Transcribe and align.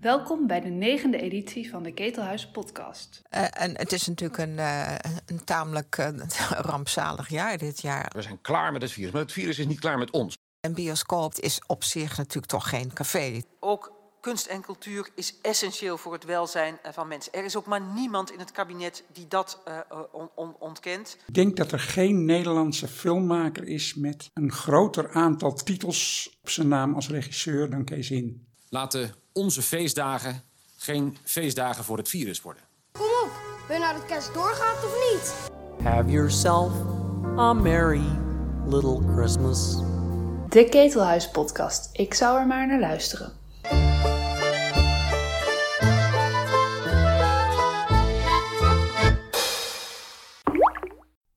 Welkom 0.00 0.46
bij 0.46 0.60
de 0.60 0.68
negende 0.68 1.20
editie 1.20 1.70
van 1.70 1.82
de 1.82 1.92
Ketelhuis 1.92 2.50
podcast. 2.50 3.22
Uh, 3.30 3.62
en 3.62 3.76
het 3.76 3.92
is 3.92 4.06
natuurlijk 4.06 4.38
een, 4.38 4.56
uh, 4.56 4.94
een 5.26 5.44
tamelijk 5.44 5.96
uh, 5.98 6.08
rampzalig 6.70 7.28
jaar 7.28 7.58
dit 7.58 7.80
jaar. 7.80 8.12
We 8.14 8.22
zijn 8.22 8.40
klaar 8.40 8.72
met 8.72 8.82
het 8.82 8.92
virus, 8.92 9.12
maar 9.12 9.22
het 9.22 9.32
virus 9.32 9.58
is 9.58 9.66
niet 9.66 9.80
klaar 9.80 9.98
met 9.98 10.10
ons. 10.10 10.36
Een 10.60 10.74
bioscoop 10.74 11.34
is 11.34 11.60
op 11.66 11.84
zich 11.84 12.16
natuurlijk 12.16 12.46
toch 12.46 12.68
geen 12.68 12.92
café. 12.92 13.42
Ook 13.60 13.92
kunst 14.20 14.46
en 14.46 14.60
cultuur 14.60 15.08
is 15.14 15.34
essentieel 15.42 15.96
voor 15.96 16.12
het 16.12 16.24
welzijn 16.24 16.78
van 16.92 17.08
mensen. 17.08 17.32
Er 17.32 17.44
is 17.44 17.56
ook 17.56 17.66
maar 17.66 17.82
niemand 17.94 18.32
in 18.32 18.38
het 18.38 18.52
kabinet 18.52 19.04
die 19.12 19.26
dat 19.28 19.62
on 20.12 20.30
on 20.34 20.56
ontkent. 20.58 21.16
Ik 21.26 21.34
denk 21.34 21.56
dat 21.56 21.72
er 21.72 21.80
geen 21.80 22.24
Nederlandse 22.24 22.88
filmmaker 22.88 23.64
is 23.64 23.94
met 23.94 24.30
een 24.34 24.52
groter 24.52 25.10
aantal 25.12 25.54
titels 25.54 26.36
op 26.42 26.50
zijn 26.50 26.68
naam 26.68 26.94
als 26.94 27.08
regisseur 27.08 27.70
dan 27.70 27.84
Kees 27.84 28.10
In. 28.10 28.47
Laten 28.70 29.14
onze 29.32 29.62
feestdagen 29.62 30.42
geen 30.76 31.16
feestdagen 31.24 31.84
voor 31.84 31.96
het 31.96 32.08
virus 32.08 32.40
worden. 32.40 32.62
Kom 32.92 33.04
op, 33.04 33.30
wil 33.66 33.76
je 33.76 33.82
nou 33.82 33.96
dat 33.96 34.06
kerst 34.06 34.34
doorgaat 34.34 34.84
of 34.84 35.12
niet? 35.12 35.50
Have 35.86 36.10
yourself 36.10 36.72
a 37.38 37.52
merry 37.52 38.18
little 38.66 39.00
Christmas. 39.14 39.76
De 40.48 40.66
Ketelhuis 40.70 41.30
podcast. 41.30 41.88
Ik 41.92 42.14
zou 42.14 42.38
er 42.38 42.46
maar 42.46 42.66
naar 42.66 42.80
luisteren. 42.80 43.32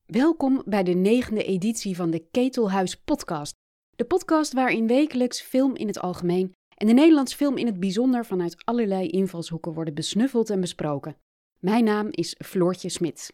Welkom 0.05 0.61
bij 0.65 0.83
de 0.83 0.93
negende 0.93 1.43
editie 1.43 1.95
van 1.95 2.11
de 2.11 2.27
Ketelhuis 2.31 2.95
podcast. 2.95 3.53
De 3.95 4.05
podcast 4.05 4.53
waarin 4.53 4.87
wekelijks 4.87 5.41
film 5.41 5.75
in 5.75 5.87
het 5.87 5.99
algemeen 5.99 6.53
en 6.81 6.87
de 6.87 6.93
Nederlandse 6.93 7.35
film 7.35 7.57
in 7.57 7.65
het 7.65 7.79
bijzonder 7.79 8.25
vanuit 8.25 8.65
allerlei 8.65 9.07
invalshoeken 9.07 9.73
worden 9.73 9.93
besnuffeld 9.93 10.49
en 10.49 10.59
besproken. 10.61 11.15
Mijn 11.59 11.83
naam 11.83 12.07
is 12.11 12.35
Floortje 12.45 12.89
Smit. 12.89 13.33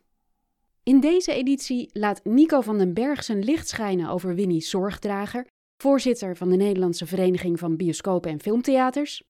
In 0.84 1.00
deze 1.00 1.34
editie 1.34 1.90
laat 1.94 2.24
Nico 2.24 2.62
van 2.62 2.78
den 2.78 2.94
Berg 2.94 3.24
zijn 3.24 3.44
licht 3.44 3.68
schijnen 3.68 4.10
over 4.10 4.36
Winnie 4.36 4.62
Zorgdrager, 4.62 5.48
voorzitter 5.78 6.36
van 6.36 6.50
de 6.50 6.56
Nederlandse 6.56 7.06
Vereniging 7.06 7.60
van 7.60 7.76
Bioscopen 7.76 8.32
en 8.32 8.42
Filmtheaters. 8.42 9.24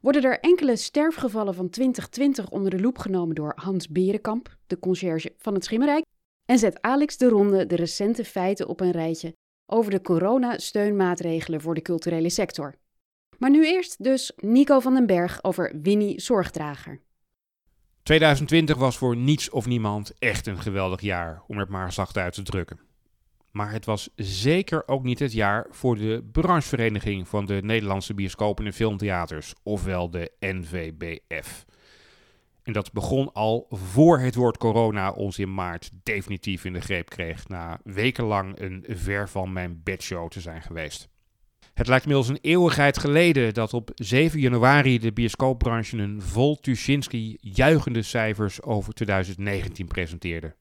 Worden 0.00 0.22
er 0.22 0.40
enkele 0.40 0.76
sterfgevallen 0.76 1.54
van 1.54 1.70
2020 1.70 2.50
onder 2.50 2.70
de 2.70 2.80
loep 2.80 2.98
genomen 2.98 3.34
door 3.34 3.52
Hans 3.56 3.88
Berenkamp, 3.88 4.56
de 4.66 4.78
conciërge 4.78 5.32
van 5.36 5.54
het 5.54 5.64
Schimmerrijk, 5.64 6.04
en 6.44 6.58
zet 6.58 6.82
Alex 6.82 7.16
de 7.16 7.28
Ronde 7.28 7.66
de 7.66 7.76
recente 7.76 8.24
feiten 8.24 8.68
op 8.68 8.80
een 8.80 8.90
rijtje 8.90 9.34
over 9.66 9.90
de 9.90 10.00
coronasteunmaatregelen 10.00 11.60
voor 11.60 11.74
de 11.74 11.82
culturele 11.82 12.30
sector. 12.30 12.74
Maar 13.38 13.50
nu 13.50 13.66
eerst 13.66 14.04
dus 14.04 14.32
Nico 14.36 14.80
van 14.80 14.94
den 14.94 15.06
Berg 15.06 15.44
over 15.44 15.72
Winnie 15.82 16.20
Zorgdrager. 16.20 17.00
2020 18.02 18.76
was 18.76 18.98
voor 18.98 19.16
niets 19.16 19.50
of 19.50 19.66
niemand 19.66 20.12
echt 20.18 20.46
een 20.46 20.60
geweldig 20.60 21.00
jaar, 21.00 21.42
om 21.46 21.58
het 21.58 21.68
maar 21.68 21.92
zacht 21.92 22.16
uit 22.16 22.34
te 22.34 22.42
drukken. 22.42 22.80
Maar 23.50 23.72
het 23.72 23.84
was 23.84 24.08
zeker 24.16 24.88
ook 24.88 25.02
niet 25.02 25.18
het 25.18 25.32
jaar 25.32 25.66
voor 25.70 25.96
de 25.96 26.28
branchevereniging 26.32 27.28
van 27.28 27.46
de 27.46 27.60
Nederlandse 27.62 28.14
bioscopen 28.14 28.66
en 28.66 28.72
filmtheaters, 28.72 29.54
ofwel 29.62 30.10
de 30.10 30.32
NVBF. 30.40 31.64
En 32.62 32.72
dat 32.72 32.92
begon 32.92 33.32
al 33.32 33.66
voor 33.70 34.18
het 34.18 34.34
woord 34.34 34.56
corona 34.56 35.10
ons 35.10 35.38
in 35.38 35.54
maart 35.54 35.90
definitief 36.02 36.64
in 36.64 36.72
de 36.72 36.80
greep 36.80 37.08
kreeg, 37.08 37.48
na 37.48 37.80
wekenlang 37.84 38.60
een 38.60 38.84
ver 38.88 39.28
van 39.28 39.52
mijn 39.52 39.80
bedshow 39.82 40.28
te 40.28 40.40
zijn 40.40 40.62
geweest. 40.62 41.08
Het 41.78 41.86
lijkt 41.86 42.04
inmiddels 42.04 42.30
een 42.30 42.50
eeuwigheid 42.50 42.98
geleden 42.98 43.54
dat 43.54 43.74
op 43.74 43.90
7 43.94 44.40
januari 44.40 44.98
de 44.98 45.12
bioscoopbranche 45.12 45.96
een 45.96 46.22
vol 46.22 46.56
Tuschinski 46.56 47.36
juichende 47.40 48.02
cijfers 48.02 48.62
over 48.62 48.94
2019 48.94 49.86
presenteerde. 49.86 50.54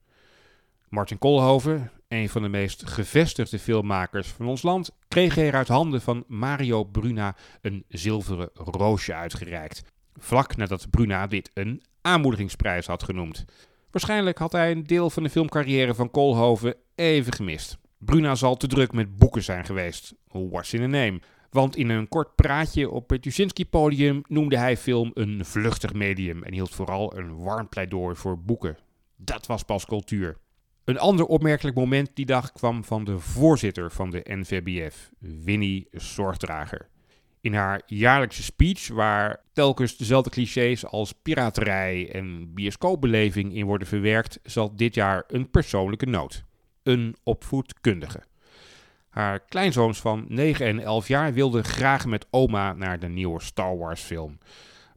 Martin 0.89 1.17
Koolhoven, 1.17 1.91
een 2.07 2.29
van 2.29 2.41
de 2.41 2.47
meest 2.47 2.87
gevestigde 2.87 3.59
filmmakers 3.59 4.27
van 4.27 4.47
ons 4.47 4.61
land, 4.61 4.91
kreeg 5.07 5.37
er 5.37 5.53
uit 5.53 5.67
handen 5.67 6.01
van 6.01 6.23
Mario 6.27 6.83
Bruna 6.83 7.35
een 7.61 7.83
zilveren 7.87 8.49
roosje 8.53 9.13
uitgereikt. 9.13 9.83
Vlak 10.15 10.55
nadat 10.55 10.89
Bruna 10.89 11.27
dit 11.27 11.51
een 11.53 11.83
aanmoedigingsprijs 12.01 12.85
had 12.85 13.03
genoemd. 13.03 13.45
Waarschijnlijk 13.91 14.37
had 14.37 14.51
hij 14.51 14.71
een 14.71 14.83
deel 14.83 15.09
van 15.09 15.23
de 15.23 15.29
filmcarrière 15.29 15.95
van 15.95 16.11
Koolhoven 16.11 16.75
even 16.95 17.33
gemist. 17.33 17.77
Bruna 17.97 18.35
zal 18.35 18.57
te 18.57 18.67
druk 18.67 18.91
met 18.91 19.17
boeken 19.17 19.43
zijn 19.43 19.65
geweest. 19.65 20.15
What's 20.27 20.73
in 20.73 20.81
a 20.81 20.87
name? 20.87 21.19
Want 21.49 21.75
in 21.75 21.89
een 21.89 22.07
kort 22.07 22.35
praatje 22.35 22.89
op 22.89 23.09
het 23.09 23.21
Tuschinski-podium 23.21 24.21
noemde 24.27 24.57
hij 24.57 24.77
film 24.77 25.11
een 25.13 25.45
vluchtig 25.45 25.93
medium 25.93 26.43
en 26.43 26.53
hield 26.53 26.75
vooral 26.75 27.17
een 27.17 27.37
warm 27.37 27.69
pleidooi 27.69 28.15
voor 28.15 28.39
boeken. 28.39 28.77
Dat 29.15 29.45
was 29.45 29.63
pas 29.63 29.85
cultuur. 29.85 30.37
Een 30.83 30.99
ander 30.99 31.25
opmerkelijk 31.25 31.75
moment 31.75 32.09
die 32.13 32.25
dag 32.25 32.51
kwam 32.51 32.83
van 32.83 33.03
de 33.03 33.19
voorzitter 33.19 33.91
van 33.91 34.09
de 34.09 34.21
NVBF, 34.23 35.11
Winnie 35.19 35.87
Zorgdrager. 35.91 36.89
In 37.41 37.53
haar 37.53 37.81
jaarlijkse 37.85 38.43
speech, 38.43 38.87
waar 38.87 39.43
telkens 39.53 39.97
dezelfde 39.97 40.29
clichés 40.29 40.85
als 40.85 41.13
piraterij 41.21 42.11
en 42.11 42.53
bioscoopbeleving 42.53 43.53
in 43.53 43.65
worden 43.65 43.87
verwerkt, 43.87 44.39
zal 44.43 44.75
dit 44.75 44.95
jaar 44.95 45.23
een 45.27 45.49
persoonlijke 45.49 46.05
noot 46.05 46.46
een 46.87 47.15
opvoedkundige. 47.23 48.23
Haar 49.09 49.39
kleinzoons 49.39 49.99
van 49.99 50.25
9 50.27 50.65
en 50.65 50.79
11 50.79 51.07
jaar 51.07 51.33
wilden 51.33 51.63
graag 51.63 52.05
met 52.05 52.27
oma 52.29 52.73
naar 52.73 52.99
de 52.99 53.07
nieuwe 53.07 53.41
Star 53.41 53.77
Wars 53.77 54.01
film. 54.01 54.37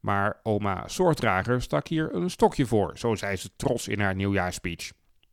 Maar 0.01 0.41
oma 0.43 0.89
Soortdrager 0.89 1.63
stak 1.63 1.89
hier 1.89 2.15
een 2.15 2.31
stokje 2.31 2.67
voor, 2.67 2.99
zo 2.99 3.15
zei 3.15 3.37
ze 3.37 3.51
trots 3.57 3.89
in 3.89 4.01
haar 4.01 4.15
nieuwjaarspeech. 4.15 4.93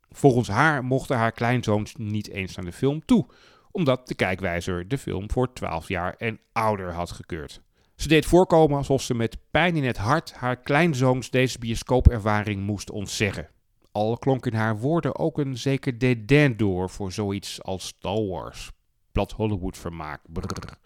Volgens 0.09 0.47
haar 0.47 0.83
mochten 0.83 1.17
haar 1.17 1.31
kleinzoons 1.31 1.95
niet 1.95 2.29
eens 2.29 2.55
naar 2.55 2.65
de 2.65 2.71
film 2.71 3.05
toe, 3.05 3.25
omdat 3.71 4.07
de 4.07 4.15
kijkwijzer 4.15 4.87
de 4.87 4.97
film 4.97 5.31
voor 5.31 5.53
12 5.53 5.87
jaar 5.87 6.15
en 6.17 6.39
ouder 6.51 6.93
had 6.93 7.11
gekeurd. 7.11 7.61
Ze 7.95 8.07
deed 8.07 8.25
voorkomen 8.25 8.77
alsof 8.77 9.01
ze 9.01 9.13
met 9.13 9.37
pijn 9.51 9.75
in 9.75 9.83
het 9.85 9.97
hart 9.97 10.33
haar 10.33 10.57
kleinzoons 10.57 11.29
deze 11.29 11.59
bioscoopervaring 11.59 12.65
moest 12.65 12.89
ontzeggen. 12.89 13.49
Al 13.97 14.17
klonk 14.17 14.45
in 14.45 14.53
haar 14.53 14.79
woorden 14.79 15.17
ook 15.19 15.37
een 15.37 15.57
zeker 15.57 15.97
dédain 15.97 16.57
door 16.57 16.89
voor 16.89 17.11
zoiets 17.11 17.63
als 17.63 17.87
Star 17.87 18.25
Wars. 18.25 18.71
Plat 19.11 19.31
Hollywood 19.31 19.77
vermaak. 19.77 20.21
Brrr. 20.27 20.77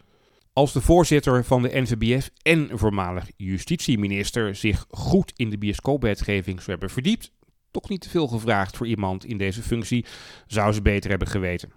Als 0.54 0.74
de 0.74 0.82
voorzitter 0.82 1.44
van 1.44 1.62
de 1.62 1.82
NVBF 1.82 2.30
en 2.42 2.70
voormalig 2.74 3.32
justitieminister 3.38 4.56
zich 4.56 4.86
goed 4.90 5.32
in 5.36 5.50
de 5.50 5.58
bioscoopwetgeving 5.58 6.58
zou 6.58 6.72
hebben 6.72 6.90
verdiept, 6.90 7.32
toch 7.72 7.90
niet 7.90 8.02
te 8.02 8.10
veel 8.10 8.28
gevraagd 8.28 8.78
voor 8.78 8.88
iemand 8.88 9.26
in 9.26 9.38
deze 9.38 9.62
functie, 9.62 10.06
zou 10.48 10.74
ze 10.74 10.82
beter 10.82 11.10
hebben 11.10 11.28
geweten. 11.28 11.72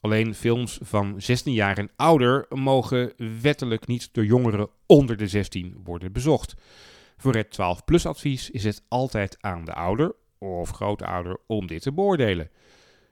Alleen 0.00 0.34
films 0.34 0.78
van 0.82 1.14
16 1.20 1.52
jaar 1.52 1.78
en 1.78 1.90
ouder 1.96 2.46
mogen 2.48 3.12
wettelijk 3.42 3.86
niet 3.86 4.08
door 4.12 4.24
jongeren 4.24 4.68
onder 4.86 5.16
de 5.16 5.28
16 5.28 5.80
worden 5.84 6.12
bezocht. 6.12 6.54
Voor 7.16 7.34
het 7.34 7.58
12-plus 7.60 8.06
advies 8.06 8.50
is 8.50 8.64
het 8.64 8.82
altijd 8.88 9.36
aan 9.40 9.64
de 9.64 9.74
ouder 9.74 10.14
of 10.42 10.70
grootouder 10.70 11.36
om 11.46 11.66
dit 11.66 11.82
te 11.82 11.92
beoordelen. 11.92 12.50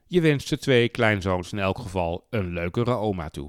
Je 0.06 0.20
wenst 0.20 0.48
de 0.48 0.58
twee 0.58 0.88
kleinzoons 0.88 1.52
in 1.52 1.58
elk 1.58 1.78
geval 1.78 2.26
een 2.30 2.52
leukere 2.52 2.94
oma 2.94 3.28
toe. 3.28 3.48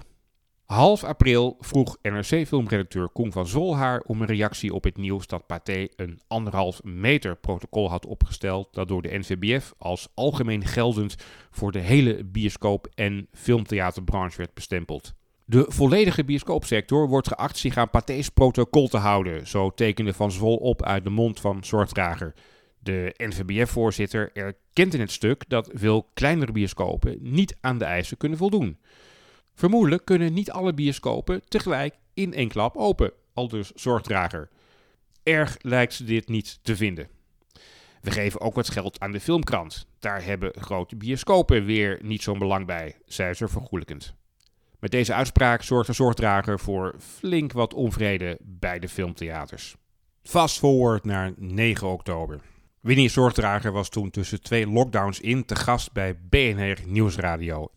Half 0.66 1.04
april 1.04 1.58
vroeg 1.60 1.98
NRC-filmredacteur 2.02 3.10
Koen 3.10 3.32
van 3.32 3.48
Zolhaar 3.48 4.04
om 4.06 4.22
een 4.22 4.28
reactie 4.28 4.74
op 4.74 4.84
het 4.84 4.98
nieuws 4.98 5.28
dat 5.28 5.48
Pathé 5.48 5.88
een 5.96 6.20
anderhalf 6.28 6.84
meter 6.84 7.36
protocol 7.36 7.90
had 7.90 8.06
opgesteld 8.06 8.68
dat 8.72 8.88
door 8.88 9.02
de 9.02 9.18
NVBF 9.18 9.74
als 9.78 10.08
algemeen 10.14 10.66
geldend 10.66 11.16
voor 11.50 11.72
de 11.72 11.80
hele 11.80 12.24
bioscoop- 12.24 12.88
en 12.96 13.28
filmtheaterbranche 13.34 14.38
werd 14.38 14.54
bestempeld. 14.54 15.14
De 15.46 15.66
volledige 15.68 16.24
bioscoopsector 16.24 17.08
wordt 17.08 17.28
geacht 17.28 17.58
zich 17.58 17.78
aan 17.78 17.90
Pathés 17.90 18.30
protocol 18.30 18.88
te 18.88 18.98
houden, 18.98 19.48
zo 19.48 19.70
tekende 19.74 20.14
Van 20.14 20.32
Zwol 20.32 20.56
op 20.56 20.84
uit 20.84 21.04
de 21.04 21.10
mond 21.10 21.40
van 21.40 21.64
zorgdrager. 21.64 22.34
De 22.84 23.14
NVBF-voorzitter 23.18 24.30
erkent 24.34 24.94
in 24.94 25.00
het 25.00 25.12
stuk 25.12 25.44
dat 25.48 25.70
veel 25.74 26.10
kleinere 26.14 26.52
bioscopen 26.52 27.18
niet 27.20 27.56
aan 27.60 27.78
de 27.78 27.86
eisen 27.86 28.18
kunnen 28.18 28.38
voldoen. 28.38 28.78
Vermoedelijk 29.54 30.06
kunnen 30.06 30.34
niet 30.34 30.52
alle 30.52 30.74
bioscopen 30.74 31.42
tegelijk 31.48 31.96
in 32.14 32.34
één 32.34 32.50
klap 32.50 32.78
open, 32.78 33.12
aldus 33.34 33.72
zorgdrager. 33.72 34.50
Erg 35.24 35.58
lijkt 35.62 35.94
ze 35.94 36.04
dit 36.04 36.28
niet 36.28 36.60
te 36.62 36.76
vinden. 36.76 37.08
We 38.02 38.12
geven 38.12 38.42
ook 38.42 38.56
wat 38.56 38.70
geld 38.70 39.00
aan 39.00 39.12
de 39.12 39.20
filmkrant. 39.20 39.86
Daar 40.00 40.24
hebben 40.24 40.54
grote 40.60 40.96
bioscopen 40.96 41.66
weer 41.66 42.00
niet 42.02 42.24
zo'n 42.24 42.40
belang 42.40 42.66
bij, 42.66 42.96
zei 43.06 43.34
ze 43.34 43.48
vergoelijkend. 43.48 44.16
Met 44.80 44.92
deze 44.92 45.14
uitspraak 45.14 45.64
zorgt 45.64 45.88
de 45.88 45.94
zorgdrager 45.94 46.60
voor 46.60 46.96
flink 47.00 47.52
wat 47.52 47.74
onvrede 47.74 48.38
bij 48.42 48.80
de 48.80 48.90
filmtheaters. 48.90 49.76
Fast 50.24 50.60
forward 50.60 51.06
naar 51.06 51.34
9 51.36 51.88
oktober. 51.88 52.40
Winnie 52.82 53.10
Zorgdrager 53.10 53.72
was 53.72 53.90
toen 53.90 54.10
tussen 54.10 54.42
twee 54.42 54.68
lockdowns 54.68 55.20
in 55.20 55.46
te 55.46 55.56
gast 55.56 55.92
bij 55.92 56.18
BNR 56.30 56.78
Nieuwsradio. 56.86 57.68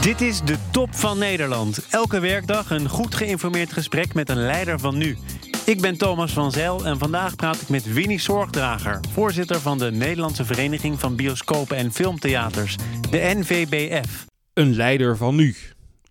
Dit 0.00 0.20
is 0.20 0.40
de 0.40 0.56
top 0.70 0.94
van 0.94 1.18
Nederland. 1.18 1.86
Elke 1.90 2.20
werkdag 2.20 2.70
een 2.70 2.88
goed 2.88 3.14
geïnformeerd 3.14 3.72
gesprek 3.72 4.14
met 4.14 4.28
een 4.28 4.46
leider 4.46 4.78
van 4.78 4.96
nu. 4.98 5.18
Ik 5.66 5.80
ben 5.80 5.98
Thomas 5.98 6.32
van 6.32 6.52
Zijl 6.52 6.86
en 6.86 6.98
vandaag 6.98 7.36
praat 7.36 7.60
ik 7.60 7.68
met 7.68 7.92
Winnie 7.92 8.20
Zorgdrager, 8.20 9.00
voorzitter 9.12 9.60
van 9.60 9.78
de 9.78 9.90
Nederlandse 9.90 10.44
Vereniging 10.44 11.00
van 11.00 11.16
Bioscopen 11.16 11.76
en 11.76 11.92
Filmtheaters, 11.92 12.76
de 13.10 13.32
NVBF. 13.34 14.26
Een 14.52 14.74
leider 14.74 15.16
van 15.16 15.34
nu. 15.34 15.56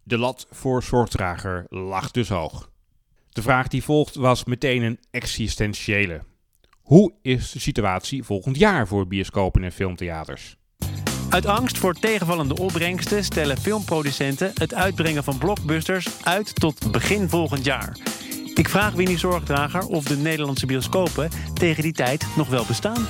De 0.04 0.18
lat 0.18 0.48
voor 0.52 0.84
zorgdrager 0.84 1.66
lag 1.70 2.12
dus 2.12 2.30
hoog. 2.30 2.70
De 3.30 3.42
vraag 3.42 3.68
die 3.68 3.84
volgt 3.84 4.16
was 4.16 4.44
meteen 4.44 4.82
een 4.82 5.00
existentiële. 5.12 6.22
Hoe 6.92 7.14
is 7.22 7.52
de 7.52 7.60
situatie 7.60 8.24
volgend 8.24 8.58
jaar 8.58 8.88
voor 8.88 9.08
bioscopen 9.08 9.64
en 9.64 9.72
filmtheaters? 9.72 10.58
Uit 11.30 11.46
angst 11.46 11.78
voor 11.78 11.94
tegenvallende 11.94 12.58
opbrengsten 12.58 13.24
stellen 13.24 13.58
filmproducenten 13.58 14.52
het 14.54 14.74
uitbrengen 14.74 15.24
van 15.24 15.38
blockbusters 15.38 16.24
uit 16.24 16.56
tot 16.56 16.92
begin 16.92 17.30
volgend 17.30 17.66
jaar. 17.66 17.98
Ik 18.56 18.70
vraag 18.70 18.94
Winnie 18.94 19.18
Zorgdrager 19.18 19.86
of 19.88 20.04
de 20.04 20.18
Nederlandse 20.18 20.66
bioscopen 20.66 21.30
tegen 21.54 21.84
die 21.84 21.94
tijd 21.94 22.26
nog 22.36 22.50
wel 22.50 22.66
bestaan. 22.66 23.08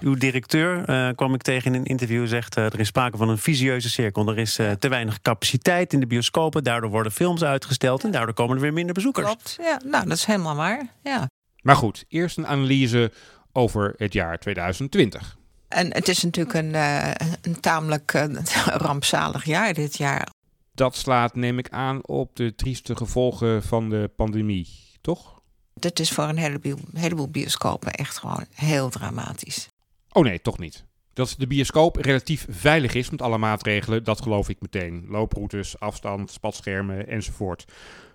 Uw 0.00 0.14
directeur 0.14 0.90
uh, 0.90 1.08
kwam 1.14 1.34
ik 1.34 1.42
tegen 1.42 1.74
in 1.74 1.80
een 1.80 1.86
interview, 1.86 2.26
zegt 2.26 2.56
uh, 2.56 2.64
er 2.64 2.80
is 2.80 2.86
sprake 2.86 3.16
van 3.16 3.28
een 3.28 3.38
visieuze 3.38 3.90
cirkel. 3.90 4.28
Er 4.28 4.38
is 4.38 4.58
uh, 4.58 4.70
te 4.70 4.88
weinig 4.88 5.20
capaciteit 5.20 5.92
in 5.92 6.00
de 6.00 6.06
bioscopen, 6.06 6.64
daardoor 6.64 6.90
worden 6.90 7.12
films 7.12 7.44
uitgesteld 7.44 8.04
en 8.04 8.10
daardoor 8.10 8.34
komen 8.34 8.56
er 8.56 8.62
weer 8.62 8.72
minder 8.72 8.94
bezoekers. 8.94 9.26
Klopt, 9.26 9.56
ja, 9.60 9.80
nou 9.84 10.08
dat 10.08 10.16
is 10.16 10.24
helemaal 10.24 10.56
waar. 10.56 10.86
Ja. 11.02 11.28
Maar 11.64 11.76
goed, 11.76 12.04
eerst 12.08 12.38
een 12.38 12.46
analyse 12.46 13.12
over 13.52 13.94
het 13.96 14.12
jaar 14.12 14.38
2020. 14.38 15.38
En 15.68 15.94
het 15.94 16.08
is 16.08 16.22
natuurlijk 16.22 16.54
een, 16.54 16.74
een 17.42 17.60
tamelijk 17.60 18.12
rampzalig 18.86 19.44
jaar 19.44 19.74
dit 19.74 19.96
jaar. 19.96 20.28
Dat 20.74 20.96
slaat, 20.96 21.34
neem 21.34 21.58
ik 21.58 21.68
aan, 21.68 22.06
op 22.06 22.36
de 22.36 22.54
trieste 22.54 22.96
gevolgen 22.96 23.62
van 23.62 23.88
de 23.88 24.10
pandemie, 24.16 24.68
toch? 25.00 25.40
Dit 25.74 26.00
is 26.00 26.10
voor 26.10 26.24
een 26.24 26.36
heleboel, 26.36 26.78
heleboel 26.92 27.28
bioscopen 27.28 27.92
echt 27.92 28.18
gewoon 28.18 28.46
heel 28.54 28.88
dramatisch. 28.88 29.68
Oh 30.12 30.24
nee, 30.24 30.40
toch 30.40 30.58
niet. 30.58 30.84
Dat 31.12 31.34
de 31.38 31.46
bioscoop 31.46 31.96
relatief 31.96 32.46
veilig 32.48 32.94
is 32.94 33.10
met 33.10 33.22
alle 33.22 33.38
maatregelen, 33.38 34.04
dat 34.04 34.22
geloof 34.22 34.48
ik 34.48 34.60
meteen. 34.60 35.04
Looproutes, 35.08 35.80
afstand, 35.80 36.30
spatschermen 36.30 37.08
enzovoort. 37.08 37.64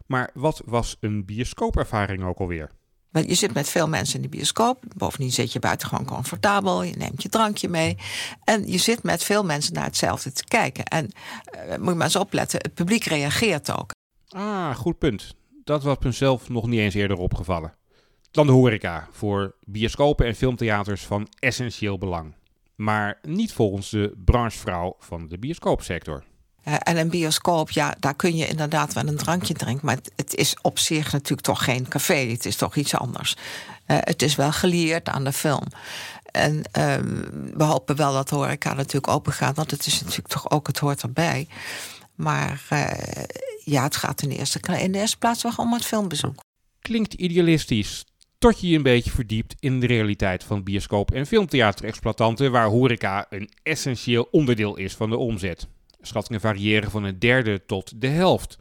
Maar 0.06 0.30
wat 0.34 0.62
was 0.66 0.98
een 1.00 1.26
bioscoopervaring 1.26 2.24
ook 2.24 2.40
alweer? 2.40 2.70
Je 3.12 3.34
zit 3.34 3.54
met 3.54 3.70
veel 3.70 3.88
mensen 3.88 4.16
in 4.16 4.22
de 4.22 4.30
bioscoop. 4.30 4.84
Bovendien 4.96 5.32
zit 5.32 5.54
je 5.54 5.60
buiten 5.60 5.88
gewoon 5.88 6.06
comfortabel. 6.06 6.84
Je 6.84 6.96
neemt 6.98 7.24
je 7.24 7.30
drankje 7.30 7.70
mee. 7.70 7.98
En 8.44 8.72
je 8.72 8.78
zit 8.78 9.04
met 9.04 9.24
veel 9.24 9.44
mensen 9.44 9.74
naar 9.74 9.86
hetzelfde 9.86 10.32
te 10.32 10.44
kijken. 10.44 10.86
En 10.86 11.10
uh, 11.56 11.78
moet 11.78 11.88
je 11.88 11.94
maar 11.94 12.06
eens 12.06 12.16
opletten, 12.16 12.60
het 12.62 12.74
publiek 12.74 13.04
reageert 13.04 13.72
ook. 13.72 13.92
Ah, 14.28 14.76
goed 14.76 14.98
punt. 14.98 15.36
Dat 15.64 15.84
was 15.84 15.98
mezelf 16.00 16.50
nog 16.50 16.68
niet 16.68 16.80
eens 16.80 16.94
eerder 16.94 17.18
opgevallen. 17.18 17.74
Dan 18.32 18.46
de 18.48 18.54
horeca, 18.54 19.08
voor 19.12 19.56
bioscopen 19.64 20.26
en 20.26 20.36
filmtheaters 20.36 21.02
van 21.02 21.28
essentieel 21.40 21.98
belang. 21.98 22.36
Maar 22.76 23.20
niet 23.22 23.54
volgens 23.54 23.90
de 23.90 24.14
branchevrouw 24.26 24.96
van 25.00 25.28
de 25.28 25.38
bioscoopsector. 25.38 26.24
En 26.78 26.98
een 26.98 27.10
bioscoop, 27.10 27.70
ja, 27.70 27.96
daar 28.00 28.16
kun 28.16 28.36
je 28.36 28.48
inderdaad 28.48 28.94
wel 28.94 29.08
een 29.08 29.18
drankje 29.18 29.54
drinken. 29.54 29.86
Maar 29.86 29.98
het, 30.16 30.36
is 30.36 30.56
op 30.62 30.80
zich 30.80 31.12
natuurlijk 31.12 31.42
toch 31.42 31.64
geen 31.64 31.88
café. 31.88 32.30
Het 32.30 32.46
is 32.46 32.56
toch 32.56 32.76
iets 32.76 32.96
anders. 32.96 33.36
Uh, 33.88 33.98
het 34.00 34.22
is 34.22 34.36
wel 34.36 34.52
gelieerd 34.52 35.10
aan 35.10 35.24
de 35.24 35.34
film. 35.34 35.64
En 36.32 36.56
uh, 36.56 36.96
we 37.54 37.64
hopen 37.64 37.96
wel 37.96 38.14
dat 38.14 38.30
de 38.30 38.36
horeca 38.36 38.74
natuurlijk 38.74 39.14
open 39.14 39.34
gaat. 39.34 39.56
Want 39.56 39.72
het 39.72 39.86
is 39.86 40.02
natuurlijk 40.02 40.28
toch 40.28 40.52
ook, 40.52 40.68
het 40.68 40.80
hoort 40.80 41.02
erbij. 41.02 41.48
Maar 42.16 42.62
uh, 42.74 42.88
ja, 43.64 43.84
het 43.84 43.96
gaat 43.96 44.22
in 44.22 44.30
de, 44.30 44.38
eerste, 44.38 44.60
in 44.80 44.92
de 44.92 45.00
eerste 45.00 45.18
plaats 45.18 45.44
wel 45.44 45.54
om 45.58 45.74
het 45.74 45.86
filmbezoek. 45.86 46.44
Klinkt 46.80 47.14
idealistisch. 47.14 48.06
Tot 48.38 48.60
je 48.60 48.68
je 48.68 48.76
een 48.76 48.84
beetje 48.84 49.12
verdiept 49.12 49.56
in 49.60 49.80
de 49.80 49.88
realiteit 49.88 50.44
van 50.44 50.64
bioscoop- 50.64 51.12
en 51.12 51.26
filmtheaterexploitanten, 51.26 52.52
waar 52.52 52.68
horeca 52.68 53.26
een 53.30 53.50
essentieel 53.64 54.28
onderdeel 54.32 54.78
is 54.78 54.94
van 54.94 55.10
de 55.10 55.18
omzet. 55.18 55.68
Schattingen 56.02 56.42
variëren 56.42 56.92
van 56.92 57.04
een 57.04 57.20
derde 57.20 57.66
tot 57.66 58.02
de 58.02 58.08
helft. 58.08 58.58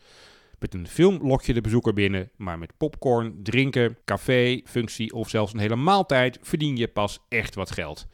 Met 0.58 0.74
een 0.74 0.88
film 0.88 1.18
lok 1.22 1.42
je 1.42 1.54
de 1.54 1.60
bezoeker 1.60 1.92
binnen, 1.92 2.30
maar 2.36 2.58
met 2.58 2.72
popcorn, 2.76 3.40
drinken, 3.42 3.98
café, 4.04 4.60
functie 4.64 5.12
of 5.12 5.28
zelfs 5.28 5.52
een 5.52 5.58
hele 5.58 5.76
maaltijd 5.76 6.38
verdien 6.42 6.76
je 6.76 6.88
pas 6.88 7.18
echt 7.28 7.54
wat 7.54 7.70
geld. 7.70 8.06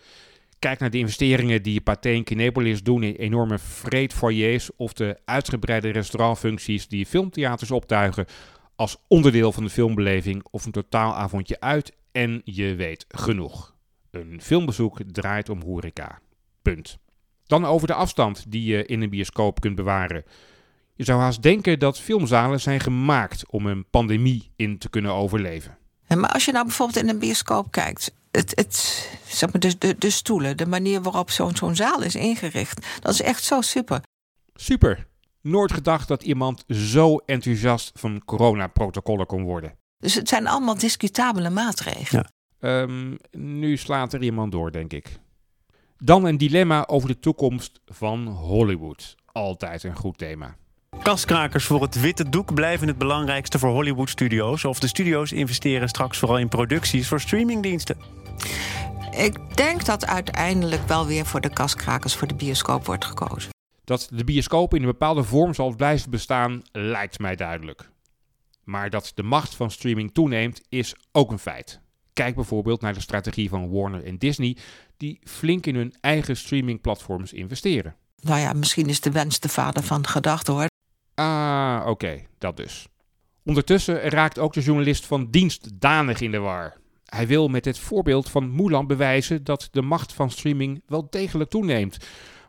Kijk 0.59 0.79
naar 0.79 0.91
de 0.91 0.99
investeringen 0.99 1.63
die 1.63 1.81
Pathé 1.81 2.11
en 2.11 2.25
Kinepolis 2.25 2.83
doen 2.83 3.03
in 3.03 3.15
enorme 3.15 3.59
vreedfoyers 3.59 4.77
of 4.77 4.93
de 4.93 5.19
uitgebreide 5.25 5.91
restaurantfuncties 5.91 6.89
die 6.89 7.07
filmtheaters 7.07 7.71
optuigen 7.71 8.27
als 8.77 8.97
onderdeel 9.09 9.53
van 9.53 9.65
de 9.65 9.71
filmbeleving 9.71 10.45
of 10.51 10.65
een 10.65 10.73
totaalavondje 10.73 11.61
uit 11.61 11.93
en 12.13 12.41
je 12.45 12.75
weet 12.75 13.05
genoeg. 13.09 13.75
Een 14.11 14.41
filmbezoek 14.43 15.01
draait 15.13 15.49
om 15.49 15.63
horeca. 15.63 16.21
Punt. 16.63 16.99
Dan 17.55 17.65
over 17.65 17.87
de 17.87 17.95
afstand 17.95 18.45
die 18.49 18.65
je 18.65 18.87
in 18.87 19.03
een 19.03 19.11
bioscoop 19.11 19.61
kunt 19.61 19.75
bewaren. 19.75 20.25
Je 20.95 21.05
zou 21.05 21.21
haast 21.21 21.43
denken 21.43 21.79
dat 21.79 22.01
filmzalen 22.01 22.61
zijn 22.61 22.81
gemaakt 22.81 23.51
om 23.51 23.67
een 23.67 23.91
pandemie 23.91 24.53
in 24.57 24.79
te 24.79 24.89
kunnen 24.89 25.13
overleven. 25.13 25.79
Maar 26.09 26.31
als 26.33 26.45
je 26.45 26.53
nou 26.53 26.65
bijvoorbeeld 26.65 26.99
in 26.99 27.09
een 27.09 27.19
bioscoop 27.19 27.71
kijkt, 27.71 28.15
het, 28.31 28.53
het, 28.55 28.75
zeg 29.27 29.53
maar, 29.53 29.61
de, 29.61 29.79
de, 29.79 29.99
de 29.99 30.11
stoelen, 30.11 30.57
de 30.57 30.67
manier 30.67 31.03
waarop 31.03 31.31
zo'n 31.31 31.57
zo'n 31.57 31.75
zaal 31.75 32.03
is 32.03 32.15
ingericht, 32.15 32.87
dat 33.01 33.13
is 33.13 33.23
echt 33.23 33.45
zo 33.45 33.61
super. 33.61 34.01
Super. 34.55 35.07
Nooit 35.41 35.73
gedacht 35.73 36.09
dat 36.09 36.23
iemand 36.23 36.65
zo 36.69 37.17
enthousiast 37.17 37.91
van 37.95 38.25
coronaprotocollen 38.25 39.27
kon 39.27 39.43
worden. 39.43 39.75
Dus 39.99 40.15
het 40.15 40.29
zijn 40.29 40.47
allemaal 40.47 40.79
discutabele 40.79 41.51
maatregelen. 41.51 42.33
Ja. 42.61 42.81
Um, 42.81 43.17
nu 43.31 43.77
slaat 43.77 44.13
er 44.13 44.23
iemand 44.23 44.53
door, 44.53 44.73
denk 44.73 44.93
ik. 44.93 45.23
Dan 46.05 46.25
een 46.25 46.39
dilemma 46.39 46.87
over 46.87 47.09
de 47.09 47.19
toekomst 47.19 47.81
van 47.87 48.27
Hollywood. 48.27 49.15
Altijd 49.33 49.83
een 49.83 49.97
goed 49.97 50.19
thema. 50.19 50.57
Kaskrakers 51.03 51.65
voor 51.65 51.83
het 51.83 52.01
witte 52.01 52.29
doek 52.29 52.55
blijven 52.55 52.89
het 52.89 52.99
belangrijkste 52.99 53.59
voor 53.59 53.71
Hollywood-studio's. 53.71 54.65
Of 54.65 54.79
de 54.79 54.87
studio's 54.87 55.33
investeren 55.33 55.89
straks 55.89 56.19
vooral 56.19 56.39
in 56.39 56.49
producties 56.49 57.09
voor 57.09 57.21
streamingdiensten. 57.21 57.97
Ik 59.11 59.57
denk 59.57 59.85
dat 59.85 60.07
uiteindelijk 60.07 60.87
wel 60.87 61.07
weer 61.07 61.27
voor 61.27 61.41
de 61.41 61.53
kaskrakers 61.53 62.15
voor 62.15 62.29
de 62.29 62.35
bioscoop 62.35 62.87
wordt 62.87 63.05
gekozen. 63.05 63.51
Dat 63.85 64.09
de 64.13 64.25
bioscoop 64.25 64.75
in 64.75 64.81
een 64.81 64.87
bepaalde 64.87 65.23
vorm 65.23 65.55
zal 65.55 65.75
blijven 65.77 66.11
bestaan, 66.11 66.63
lijkt 66.73 67.19
mij 67.19 67.37
duidelijk. 67.37 67.91
Maar 68.65 68.91
dat 68.91 69.13
de 69.15 69.23
macht 69.23 69.55
van 69.55 69.71
streaming 69.71 70.15
toeneemt, 70.15 70.61
is 70.69 70.95
ook 71.13 71.31
een 71.31 71.39
feit. 71.39 71.83
Kijk 72.15 72.35
bijvoorbeeld 72.35 72.81
naar 72.81 72.95
de 72.95 73.01
strategie 73.01 73.49
van 73.49 73.71
Warner 73.71 74.05
en 74.05 74.19
Disney, 74.19 74.57
die 74.97 75.19
flink 75.25 75.67
in 75.67 75.75
hun 75.75 75.95
eigen 76.01 76.37
streamingplatforms 76.37 77.33
investeren. 77.33 77.97
Nou 78.21 78.41
ja, 78.41 78.53
misschien 78.53 78.87
is 78.87 79.01
de 79.01 79.11
wens 79.11 79.41
de 79.41 79.49
vader 79.49 79.83
van 79.83 80.07
gedachten 80.07 80.55
hoor. 80.55 80.67
Ah, 81.15 81.79
oké, 81.81 81.91
okay, 81.91 82.27
dat 82.39 82.57
dus. 82.57 82.89
Ondertussen 83.45 84.01
raakt 84.01 84.39
ook 84.39 84.53
de 84.53 84.61
journalist 84.61 85.07
van 85.07 85.31
dienst 85.31 85.81
danig 85.81 86.21
in 86.21 86.31
de 86.31 86.39
war. 86.39 86.77
Hij 87.05 87.27
wil 87.27 87.49
met 87.49 87.65
het 87.65 87.79
voorbeeld 87.79 88.31
van 88.31 88.55
Mulan 88.55 88.87
bewijzen 88.87 89.45
dat 89.45 89.69
de 89.71 89.83
macht 89.83 90.13
van 90.13 90.31
streaming 90.31 90.83
wel 90.87 91.07
degelijk 91.11 91.51
toeneemt. 91.51 91.97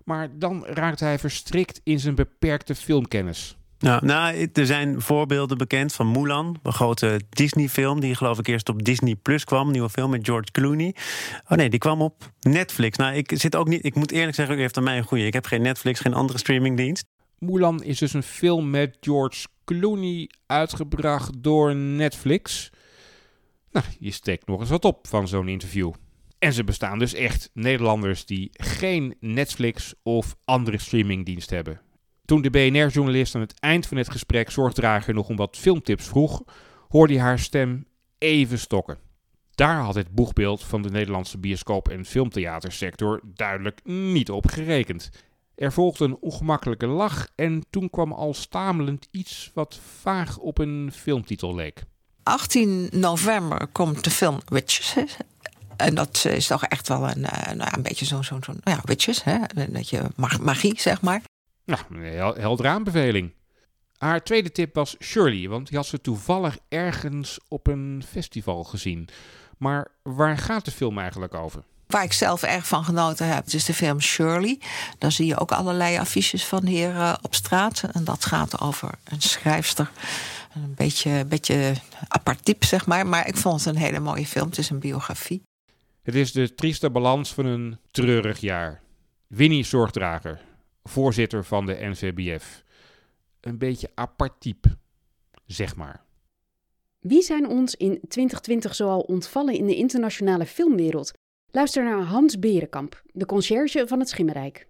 Maar 0.04 0.40
dan 0.40 0.66
raakt 0.66 1.00
hij 1.00 1.20
verstrikt 1.20 1.82
in 1.84 2.00
zijn 2.00 2.16
beperkte 2.16 2.76
filmkennis. 2.76 3.58
Nou, 3.80 4.06
nou, 4.06 4.50
er 4.54 4.66
zijn 4.66 5.02
voorbeelden 5.02 5.58
bekend 5.58 5.94
van 5.94 6.12
Mulan, 6.12 6.60
een 6.64 6.74
grote 6.74 7.22
Disney-film 7.30 8.00
die 8.00 8.16
geloof 8.16 8.40
ik 8.40 8.48
eerst 8.48 8.70
op 8.70 8.84
Disney 8.84 9.16
Plus 9.16 9.44
kwam, 9.44 9.66
een 9.66 9.72
nieuwe 9.72 9.90
film 9.90 10.10
met 10.10 10.26
George 10.26 10.52
Clooney. 10.52 10.96
Oh 11.48 11.58
nee, 11.58 11.70
die 11.70 11.80
kwam 11.80 12.02
op 12.02 12.32
Netflix. 12.40 12.98
Nou, 12.98 13.16
ik 13.16 13.32
zit 13.36 13.56
ook 13.56 13.68
niet. 13.68 13.86
Ik 13.86 13.96
moet 13.96 14.12
eerlijk 14.12 14.36
zeggen, 14.36 14.58
u 14.58 14.60
heeft 14.60 14.78
aan 14.78 14.84
mij 14.84 14.98
een 14.98 15.04
goede. 15.04 15.26
Ik 15.26 15.34
heb 15.34 15.46
geen 15.46 15.62
Netflix, 15.62 16.00
geen 16.00 16.14
andere 16.14 16.38
streamingdienst. 16.38 17.06
Mulan 17.40 17.84
is 17.84 18.00
dus 18.00 18.14
een 18.14 18.24
film 18.24 18.70
met 18.70 18.98
George 19.00 19.48
Clooney 19.66 20.30
uitgebracht 20.46 21.44
door 21.44 21.76
Netflix. 21.76 22.72
Nou, 23.72 23.86
je 24.00 24.12
steekt 24.12 24.48
nog 24.48 24.60
eens 24.60 24.70
wat 24.70 24.86
op 24.86 25.08
van 25.08 25.28
zo'n 25.28 25.48
interview. 25.48 25.94
En 26.40 26.54
ze 26.54 26.64
bestaan 26.64 27.00
dus 27.00 27.14
echt 27.14 27.50
Nederlanders 27.54 28.26
die 28.26 28.50
geen 28.52 29.16
Netflix 29.20 29.94
of 30.04 30.36
andere 30.46 30.78
streamingdienst 30.78 31.50
hebben. 31.50 31.82
Toen 32.26 32.42
de 32.42 32.50
BNR-journalist 32.50 33.36
aan 33.36 33.42
het 33.42 33.60
eind 33.60 33.88
van 33.88 33.98
het 33.98 34.12
gesprek 34.12 34.52
zorgdrager 34.52 35.14
nog 35.14 35.30
om 35.30 35.36
wat 35.36 35.58
filmtips 35.58 36.08
vroeg, 36.08 36.44
hoorde 36.88 37.14
hij 37.14 37.22
haar 37.22 37.40
stem 37.40 37.86
even 38.18 38.60
stokken. 38.60 38.98
Daar 39.52 39.80
had 39.80 39.96
het 39.96 40.10
boegbeeld 40.12 40.64
van 40.64 40.82
de 40.82 40.90
Nederlandse 40.90 41.38
bioscoop- 41.38 41.90
en 41.90 42.06
filmtheatersector 42.06 43.22
duidelijk 43.24 43.80
niet 43.84 44.30
op 44.30 44.48
gerekend. 44.48 45.10
Er 45.56 45.74
volgde 45.74 46.06
een 46.06 46.18
ongemakkelijke 46.20 46.86
lach 46.86 47.28
en 47.36 47.66
toen 47.70 47.90
kwam 47.90 48.12
al 48.12 48.34
stamelend 48.34 49.08
iets 49.12 49.52
wat 49.54 49.80
vaag 50.02 50.38
op 50.38 50.58
een 50.58 50.92
filmtitel 50.94 51.56
leek. 51.56 51.84
18 52.24 52.88
november 52.92 53.68
komt 53.68 54.04
de 54.04 54.10
film 54.10 54.40
Witches. 54.46 55.18
En 55.78 55.96
dat 55.96 56.26
is 56.26 56.48
toch 56.48 56.64
echt 56.64 56.88
wel 56.88 57.10
een, 57.10 57.20
nou 57.22 57.58
ja, 57.58 57.76
een 57.76 57.82
beetje 57.82 58.06
zo'n 58.06 58.24
zo, 58.24 58.40
zo, 58.44 58.52
nou 58.52 58.78
ja, 58.78 58.82
witches, 58.84 59.24
hè? 59.24 59.38
een 59.48 59.72
beetje 59.72 60.02
magie, 60.42 60.80
zeg 60.80 61.02
maar. 61.02 61.22
Nou, 61.66 61.82
een 61.90 62.42
heldere 62.42 62.68
aanbeveling. 62.68 63.34
Haar 63.98 64.24
tweede 64.24 64.52
tip 64.52 64.76
was 64.76 64.96
Shirley, 65.00 65.50
want 65.50 65.68
die 65.68 65.78
had 65.78 65.86
ze 65.86 66.02
toevallig 66.02 66.58
ergens 66.70 67.40
op 67.48 67.68
een 67.68 68.04
festival 68.08 68.64
gezien. 68.64 69.08
Maar 69.58 69.88
waar 70.04 70.38
gaat 70.38 70.66
de 70.66 70.72
film 70.72 70.98
eigenlijk 70.98 71.34
over? 71.34 71.64
Waar 71.88 72.04
ik 72.04 72.14
zelf 72.14 72.44
erg 72.44 72.68
van 72.68 72.84
genoten 72.84 73.28
heb, 73.28 73.46
is 73.46 73.66
de 73.66 73.74
film 73.74 74.02
Shirley. 74.02 74.60
Daar 74.98 75.12
zie 75.12 75.26
je 75.26 75.40
ook 75.40 75.52
allerlei 75.52 75.98
affiches 75.98 76.46
van 76.46 76.66
hier 76.66 76.90
uh, 76.90 77.14
op 77.22 77.36
straat. 77.36 77.84
En 77.92 78.04
dat 78.04 78.26
gaat 78.26 78.62
over 78.62 78.90
een 79.04 79.22
schrijfster. 79.22 79.92
Een 80.54 80.74
beetje, 80.76 81.26
beetje 81.26 81.74
apart 82.08 82.46
type, 82.46 82.66
zeg 82.66 82.86
maar. 82.86 83.08
Maar 83.08 83.28
ik 83.28 83.38
vond 83.38 83.64
het 83.64 83.76
een 83.76 83.82
hele 83.82 84.00
mooie 84.00 84.26
film. 84.26 84.50
Het 84.50 84.58
is 84.58 84.70
een 84.70 84.80
biografie. 84.80 85.42
Het 86.04 86.16
is 86.16 86.32
de 86.32 86.56
trieste 86.56 86.90
balans 86.90 87.34
van 87.34 87.46
een 87.46 87.78
treurig 87.92 88.40
jaar. 88.40 88.82
Winnie 89.28 89.64
Zorgdrager, 89.64 90.42
voorzitter 90.90 91.46
van 91.46 91.66
de 91.66 91.78
NVBF. 91.80 92.64
Een 93.42 93.58
beetje 93.58 93.92
apart 93.96 94.40
type, 94.40 94.78
zeg 95.46 95.76
maar. 95.76 96.04
Wie 97.00 97.22
zijn 97.22 97.48
ons 97.48 97.76
in 97.76 98.00
2020 98.08 98.76
zoal 98.76 99.00
ontvallen 99.00 99.54
in 99.54 99.66
de 99.66 99.76
internationale 99.76 100.46
filmwereld? 100.46 101.12
Luister 101.52 101.84
naar 101.84 102.02
Hans 102.02 102.40
Berenkamp, 102.40 103.02
de 103.12 103.26
conciërge 103.26 103.88
van 103.88 104.00
het 104.00 104.10
Schimmerrijk. 104.10 104.68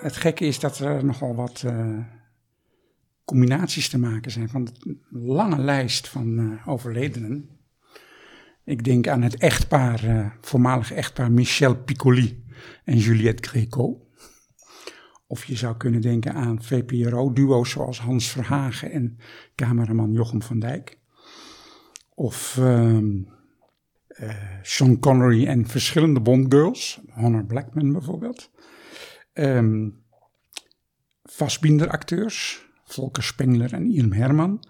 Het 0.00 0.16
gekke 0.16 0.44
is 0.44 0.60
dat 0.60 0.78
er 0.78 1.04
nogal 1.04 1.34
wat 1.34 1.62
uh, 1.66 1.98
combinaties 3.24 3.88
te 3.88 3.98
maken 3.98 4.30
zijn 4.30 4.48
van 4.48 4.68
een 4.80 5.02
lange 5.10 5.58
lijst 5.58 6.08
van 6.08 6.58
overledenen. 6.66 7.48
Ik 8.64 8.84
denk 8.84 9.08
aan 9.08 9.22
het 9.22 9.36
echtpaar, 9.36 10.32
voormalig 10.40 10.92
echtpaar 10.92 11.32
Michel 11.32 11.76
Piccoli 11.76 12.44
en 12.84 12.98
Juliette 12.98 13.48
Gréco. 13.48 14.06
Of 15.26 15.44
je 15.44 15.56
zou 15.56 15.76
kunnen 15.76 16.00
denken 16.00 16.34
aan 16.34 16.62
VPRO-duo's 16.62 17.70
zoals 17.70 18.00
Hans 18.00 18.28
Verhagen 18.28 18.90
en 18.90 19.18
cameraman 19.54 20.12
Jochem 20.12 20.42
van 20.42 20.58
Dijk. 20.58 20.98
Of 22.14 22.56
uh, 22.60 22.98
Sean 24.62 24.98
Connery 24.98 25.46
en 25.46 25.66
verschillende 25.66 26.20
Bondgirls, 26.20 27.00
Honor 27.10 27.44
Blackman 27.44 27.92
bijvoorbeeld. 27.92 28.50
Um, 29.34 30.00
Fassbinder-acteurs, 31.22 32.66
Volker 32.84 33.22
Spengler 33.22 33.72
en 33.72 33.90
Ilm 33.90 34.12
Herman. 34.12 34.64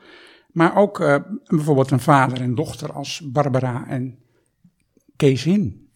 Maar 0.53 0.77
ook 0.77 1.01
uh, 1.01 1.17
bijvoorbeeld 1.47 1.91
een 1.91 2.01
vader 2.01 2.41
en 2.41 2.55
dochter 2.55 2.93
als 2.93 3.21
Barbara 3.33 3.87
en 3.89 4.19
Kees 5.17 5.45
Hin. 5.45 5.89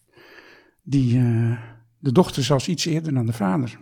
Die, 0.82 1.18
uh, 1.18 1.58
de 1.99 2.12
dochter 2.12 2.44
zelfs 2.44 2.68
iets 2.68 2.85
eerder 2.85 3.14
dan 3.14 3.26
de 3.26 3.32
vader. 3.32 3.78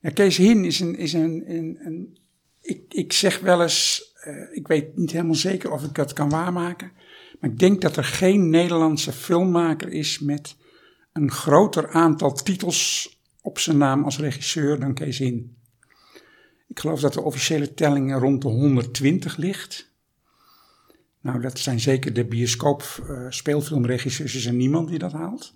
Ja, 0.00 0.10
Kees 0.10 0.36
Hin 0.36 0.64
is 0.64 0.80
een. 0.80 0.96
Is 0.96 1.12
een, 1.12 1.44
een, 1.46 1.78
een 1.80 2.18
ik, 2.60 2.82
ik 2.88 3.12
zeg 3.12 3.40
wel 3.40 3.62
eens. 3.62 4.12
Uh, 4.26 4.56
ik 4.56 4.66
weet 4.66 4.96
niet 4.96 5.12
helemaal 5.12 5.34
zeker 5.34 5.70
of 5.70 5.84
ik 5.84 5.94
dat 5.94 6.12
kan 6.12 6.28
waarmaken. 6.28 6.92
Maar 7.40 7.50
ik 7.50 7.58
denk 7.58 7.80
dat 7.80 7.96
er 7.96 8.04
geen 8.04 8.50
Nederlandse 8.50 9.12
filmmaker 9.12 9.88
is 9.88 10.18
met 10.18 10.56
een 11.12 11.30
groter 11.30 11.90
aantal 11.90 12.32
titels 12.32 13.15
op 13.46 13.58
zijn 13.58 13.76
naam 13.76 14.04
als 14.04 14.18
regisseur 14.18 14.80
dan 14.80 14.94
Kees 14.94 15.20
In. 15.20 15.56
Ik 16.68 16.78
geloof 16.78 17.00
dat 17.00 17.12
de 17.12 17.22
officiële 17.22 17.74
telling 17.74 18.18
rond 18.18 18.42
de 18.42 18.48
120 18.48 19.36
ligt. 19.36 19.94
Nou, 21.20 21.40
dat 21.40 21.58
zijn 21.58 21.80
zeker 21.80 22.12
de 22.12 22.24
bioscoop 22.24 22.82
uh, 23.10 23.26
speelfilmregisseurs, 23.28 24.34
is 24.34 24.46
er 24.46 24.52
niemand 24.52 24.88
die 24.88 24.98
dat 24.98 25.12
haalt. 25.12 25.54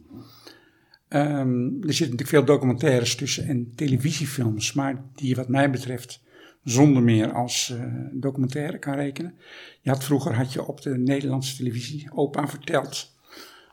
Um, 1.09 1.65
er 1.67 1.95
zitten 1.95 2.17
natuurlijk 2.17 2.29
veel 2.29 2.45
documentaires 2.45 3.17
tussen 3.17 3.47
en 3.47 3.73
televisiefilms, 3.75 4.73
maar 4.73 5.05
die 5.15 5.35
wat 5.37 5.49
mij 5.49 5.71
betreft 5.71 6.23
zonder 6.65 7.03
meer 7.03 7.33
als 7.33 7.73
uh, 7.75 7.85
documentaire 8.13 8.79
kan 8.79 8.95
rekenen. 8.95 9.35
Je 9.81 9.91
had, 9.91 10.05
vroeger 10.05 10.35
had 10.35 10.53
je 10.53 10.65
op 10.65 10.83
de 10.83 10.99
Nederlandse 10.99 11.57
televisie 11.57 12.13
opa 12.13 12.49
verteld 12.49 13.19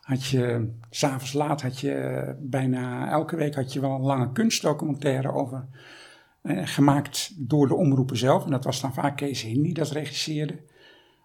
had 0.07 0.25
je, 0.25 0.71
s'avonds 0.89 1.33
laat 1.33 1.61
had 1.61 1.79
je, 1.79 2.35
bijna 2.39 3.09
elke 3.09 3.35
week 3.35 3.55
had 3.55 3.73
je 3.73 3.79
wel 3.79 3.91
een 3.91 4.01
lange 4.01 4.31
kunstdocumentaire 4.31 5.31
over, 5.31 5.67
eh, 6.41 6.67
gemaakt 6.67 7.33
door 7.37 7.67
de 7.67 7.75
omroepen 7.75 8.17
zelf. 8.17 8.43
En 8.43 8.51
dat 8.51 8.63
was 8.63 8.81
dan 8.81 8.93
vaak 8.93 9.17
Kees 9.17 9.41
Hin 9.41 9.61
die 9.61 9.73
dat 9.73 9.91
regisseerde. 9.91 10.59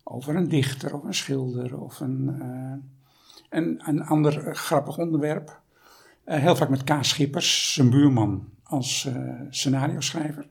Over 0.04 0.36
een 0.36 0.48
dichter 0.48 0.94
of 0.94 1.04
een 1.04 1.14
schilder 1.14 1.80
of 1.80 2.00
een, 2.00 2.36
uh, 2.38 2.74
een, 3.48 3.82
een 3.84 4.02
ander 4.02 4.56
grappig 4.56 4.98
onderwerp. 4.98 5.60
Uh, 6.26 6.36
heel 6.36 6.56
vaak 6.56 6.68
met 6.68 6.84
Kaas 6.84 7.08
Schippers, 7.08 7.74
zijn 7.74 7.90
buurman, 7.90 8.48
als 8.62 9.04
uh, 9.04 9.40
scenario 9.50 10.00
schrijver. 10.00 10.46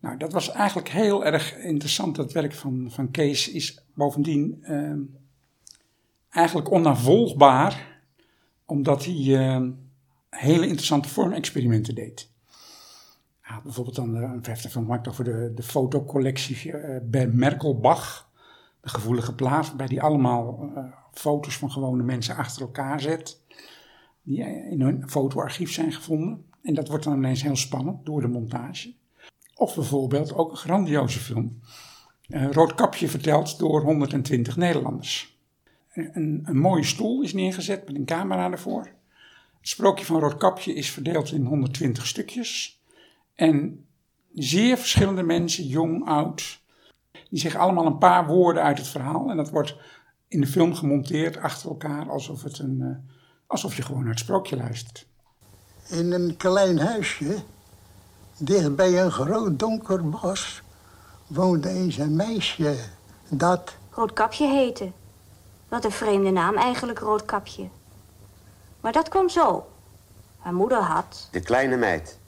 Nou, 0.00 0.16
dat 0.16 0.32
was 0.32 0.50
eigenlijk 0.50 0.88
heel 0.88 1.24
erg 1.24 1.56
interessant. 1.56 2.16
Dat 2.16 2.32
werk 2.32 2.54
van, 2.54 2.90
van 2.90 3.10
Kees 3.10 3.48
is 3.48 3.84
bovendien 3.94 4.58
ehm, 4.62 5.00
eigenlijk 6.34 6.70
onnavolgbaar, 6.70 8.00
omdat 8.64 9.04
hij 9.04 9.14
uh, 9.14 9.68
hele 10.30 10.66
interessante 10.66 11.08
vormexperimenten 11.08 11.94
deed. 11.94 12.32
Bijvoorbeeld 13.62 13.96
dan, 13.96 14.16
uh, 14.16 14.30
heeft 14.42 14.60
van 14.60 14.70
gemaakt 14.70 15.08
over 15.08 15.24
de, 15.24 15.52
de 15.54 15.62
fotocollectie 15.62 16.66
uh, 16.66 16.96
bij 17.02 17.26
Merkelbach, 17.26 18.30
de 18.80 18.88
gevoelige 18.88 19.34
plaats, 19.34 19.68
waarbij 19.68 19.86
hij 19.86 20.00
allemaal 20.00 20.70
foto's 21.12 21.56
van 21.56 21.70
gewone 21.70 22.02
mensen 22.02 22.36
achter 22.36 22.62
elkaar 22.62 23.00
zet, 23.00 23.40
die 24.22 24.40
in 24.70 24.80
hun 24.80 25.10
fotoarchief 25.10 25.72
zijn 25.72 25.92
gevonden. 25.92 26.44
En 26.62 26.74
dat 26.74 26.88
wordt 26.88 27.04
dan 27.04 27.16
ineens 27.16 27.42
heel 27.42 27.56
spannend 27.56 28.06
door 28.06 28.20
de 28.20 28.28
montage. 28.28 28.94
Of 29.54 29.74
bijvoorbeeld 29.74 30.34
ook 30.34 30.50
een 30.50 30.56
grandioze 30.56 31.18
film. 31.18 31.60
Roodkapje 32.28 33.08
verteld 33.08 33.58
door 33.58 33.82
120 33.82 34.56
Nederlanders 34.56 35.33
een, 35.94 36.42
een 36.44 36.58
mooie 36.58 36.84
stoel 36.84 37.22
is 37.22 37.32
neergezet 37.32 37.86
met 37.86 37.96
een 37.96 38.04
camera 38.04 38.50
ervoor. 38.50 38.82
Het 39.58 39.68
sprookje 39.68 40.04
van 40.04 40.20
Roodkapje 40.20 40.74
is 40.74 40.90
verdeeld 40.90 41.32
in 41.32 41.44
120 41.44 42.06
stukjes. 42.06 42.82
En 43.34 43.86
zeer 44.34 44.76
verschillende 44.76 45.22
mensen, 45.22 45.66
jong, 45.66 46.06
oud, 46.06 46.60
die 47.30 47.40
zeggen 47.40 47.60
allemaal 47.60 47.86
een 47.86 47.98
paar 47.98 48.26
woorden 48.26 48.62
uit 48.62 48.78
het 48.78 48.88
verhaal. 48.88 49.30
En 49.30 49.36
dat 49.36 49.50
wordt 49.50 49.76
in 50.28 50.40
de 50.40 50.46
film 50.46 50.74
gemonteerd 50.74 51.36
achter 51.36 51.68
elkaar, 51.68 52.10
alsof, 52.10 52.42
het 52.42 52.58
een, 52.58 52.78
uh, 52.80 53.12
alsof 53.46 53.76
je 53.76 53.82
gewoon 53.82 54.00
naar 54.00 54.10
het 54.10 54.18
sprookje 54.18 54.56
luistert. 54.56 55.06
In 55.90 56.12
een 56.12 56.36
klein 56.36 56.78
huisje, 56.78 57.36
dicht 58.38 58.76
bij 58.76 59.02
een 59.02 59.10
groot 59.10 59.58
donker 59.58 60.08
bos, 60.08 60.62
woonde 61.26 61.68
eens 61.68 61.96
een 61.96 62.16
meisje 62.16 62.76
dat... 63.28 63.76
Roodkapje 63.90 64.48
heette. 64.48 64.92
Wat 65.74 65.84
een 65.84 65.90
vreemde 65.90 66.30
naam 66.30 66.56
eigenlijk, 66.56 66.98
Roodkapje. 66.98 67.68
Maar 68.80 68.92
dat 68.92 69.08
kwam 69.08 69.28
zo. 69.28 69.66
Haar 70.38 70.54
moeder 70.54 70.78
had... 70.78 71.28
De 71.30 71.40
kleine 71.40 71.76
meid. 71.76 72.18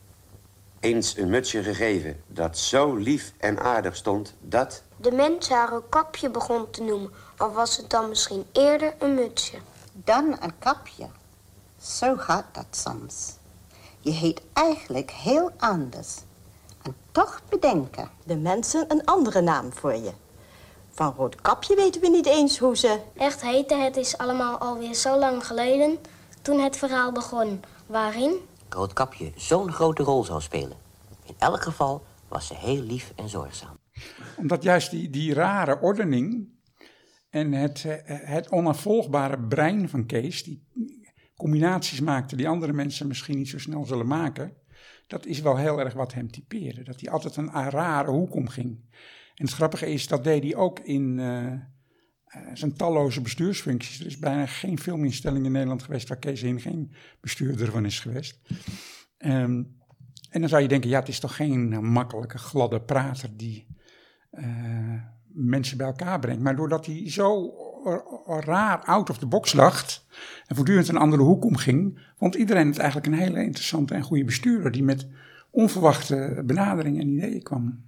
Eens 0.80 1.16
een 1.16 1.28
mutsje 1.28 1.62
gegeven 1.62 2.22
dat 2.26 2.58
zo 2.58 2.94
lief 2.94 3.32
en 3.38 3.60
aardig 3.60 3.96
stond 3.96 4.34
dat... 4.40 4.82
De 4.96 5.12
mens 5.12 5.48
haar 5.48 5.68
Roodkapje 5.68 6.30
begon 6.30 6.70
te 6.70 6.82
noemen. 6.82 7.10
Of 7.38 7.54
was 7.54 7.76
het 7.76 7.90
dan 7.90 8.08
misschien 8.08 8.44
eerder 8.52 8.94
een 8.98 9.14
mutsje? 9.14 9.58
Dan 9.92 10.36
een 10.40 10.58
kapje. 10.58 11.06
Zo 11.80 12.16
gaat 12.16 12.46
dat 12.52 12.66
soms. 12.70 13.34
Je 14.00 14.10
heet 14.10 14.42
eigenlijk 14.52 15.10
heel 15.10 15.50
anders. 15.56 16.16
En 16.82 16.96
toch 17.12 17.40
bedenken. 17.48 18.10
De 18.24 18.36
mensen 18.36 18.84
een 18.88 19.04
andere 19.04 19.40
naam 19.40 19.72
voor 19.72 19.94
je. 19.94 20.12
Van 20.96 21.14
Roodkapje 21.16 21.76
weten 21.76 22.00
we 22.00 22.08
niet 22.08 22.26
eens 22.26 22.58
hoe 22.58 22.76
ze... 22.76 23.00
Echt 23.16 23.42
heette 23.42 23.74
het 23.74 23.96
is 23.96 24.18
allemaal 24.18 24.58
alweer 24.58 24.94
zo 24.94 25.18
lang 25.18 25.46
geleden 25.46 25.98
toen 26.42 26.60
het 26.60 26.76
verhaal 26.76 27.12
begon. 27.12 27.60
Waarin? 27.86 28.34
Roodkapje 28.68 29.32
zo'n 29.36 29.72
grote 29.72 30.02
rol 30.02 30.24
zou 30.24 30.40
spelen. 30.40 30.76
In 31.24 31.34
elk 31.38 31.62
geval 31.62 32.04
was 32.28 32.46
ze 32.46 32.54
heel 32.54 32.82
lief 32.82 33.12
en 33.16 33.28
zorgzaam. 33.28 33.78
Omdat 34.36 34.62
juist 34.62 34.90
die, 34.90 35.10
die 35.10 35.34
rare 35.34 35.80
ordening 35.80 36.48
en 37.30 37.52
het, 37.52 37.84
eh, 37.84 37.96
het 38.06 38.50
onafvolgbare 38.50 39.38
brein 39.38 39.88
van 39.88 40.06
Kees, 40.06 40.42
die 40.42 40.66
combinaties 41.36 42.00
maakte 42.00 42.36
die 42.36 42.48
andere 42.48 42.72
mensen 42.72 43.06
misschien 43.06 43.36
niet 43.36 43.48
zo 43.48 43.58
snel 43.58 43.84
zullen 43.84 44.06
maken, 44.06 44.56
dat 45.06 45.26
is 45.26 45.40
wel 45.40 45.56
heel 45.56 45.80
erg 45.80 45.94
wat 45.94 46.12
hem 46.12 46.30
typeerde. 46.30 46.82
Dat 46.82 47.00
hij 47.00 47.10
altijd 47.10 47.36
een 47.36 47.70
rare 47.70 48.10
hoek 48.10 48.34
omging. 48.34 48.78
En 49.36 49.44
het 49.44 49.54
grappige 49.54 49.86
is, 49.86 50.08
dat 50.08 50.24
deed 50.24 50.42
hij 50.42 50.54
ook 50.54 50.80
in 50.80 51.18
uh, 51.18 51.52
er 52.44 52.56
zijn 52.56 52.74
talloze 52.74 53.20
bestuursfuncties. 53.20 54.00
Er 54.00 54.06
is 54.06 54.18
bijna 54.18 54.46
geen 54.46 54.78
filminstelling 54.78 55.44
in 55.44 55.52
Nederland 55.52 55.82
geweest 55.82 56.08
waar 56.08 56.18
Kees 56.18 56.40
Hin 56.40 56.60
geen 56.60 56.92
bestuurder 57.20 57.70
van 57.70 57.84
is 57.84 58.00
geweest. 58.00 58.40
Ehm, 59.18 59.62
en 60.30 60.40
dan 60.40 60.48
zou 60.48 60.62
je 60.62 60.68
denken, 60.68 60.90
ja, 60.90 60.98
het 60.98 61.08
is 61.08 61.20
toch 61.20 61.36
geen 61.36 61.84
makkelijke, 61.84 62.38
gladde 62.38 62.80
prater 62.80 63.36
die 63.36 63.66
uh, 64.32 65.02
mensen 65.26 65.76
bij 65.76 65.86
elkaar 65.86 66.18
brengt. 66.18 66.42
Maar 66.42 66.56
doordat 66.56 66.86
hij 66.86 67.10
zo 67.10 67.54
raar 68.26 68.84
out 68.84 69.10
of 69.10 69.18
the 69.18 69.26
box 69.26 69.52
lacht 69.52 70.06
en 70.46 70.56
voortdurend 70.56 70.88
een 70.88 70.96
andere 70.96 71.22
hoek 71.22 71.44
omging, 71.44 72.00
vond 72.16 72.34
iedereen 72.34 72.66
het 72.66 72.78
eigenlijk 72.78 73.06
een 73.06 73.18
hele 73.18 73.42
interessante 73.42 73.94
en 73.94 74.02
goede 74.02 74.24
bestuurder 74.24 74.72
die 74.72 74.82
met 74.82 75.08
onverwachte 75.50 76.42
benaderingen 76.46 77.00
en 77.00 77.08
ideeën 77.08 77.42
kwam. 77.42 77.84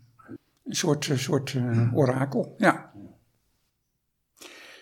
Een 0.68 0.74
soort, 0.74 1.10
soort 1.14 1.52
uh, 1.52 1.94
orakel, 1.94 2.54
ja. 2.56 2.92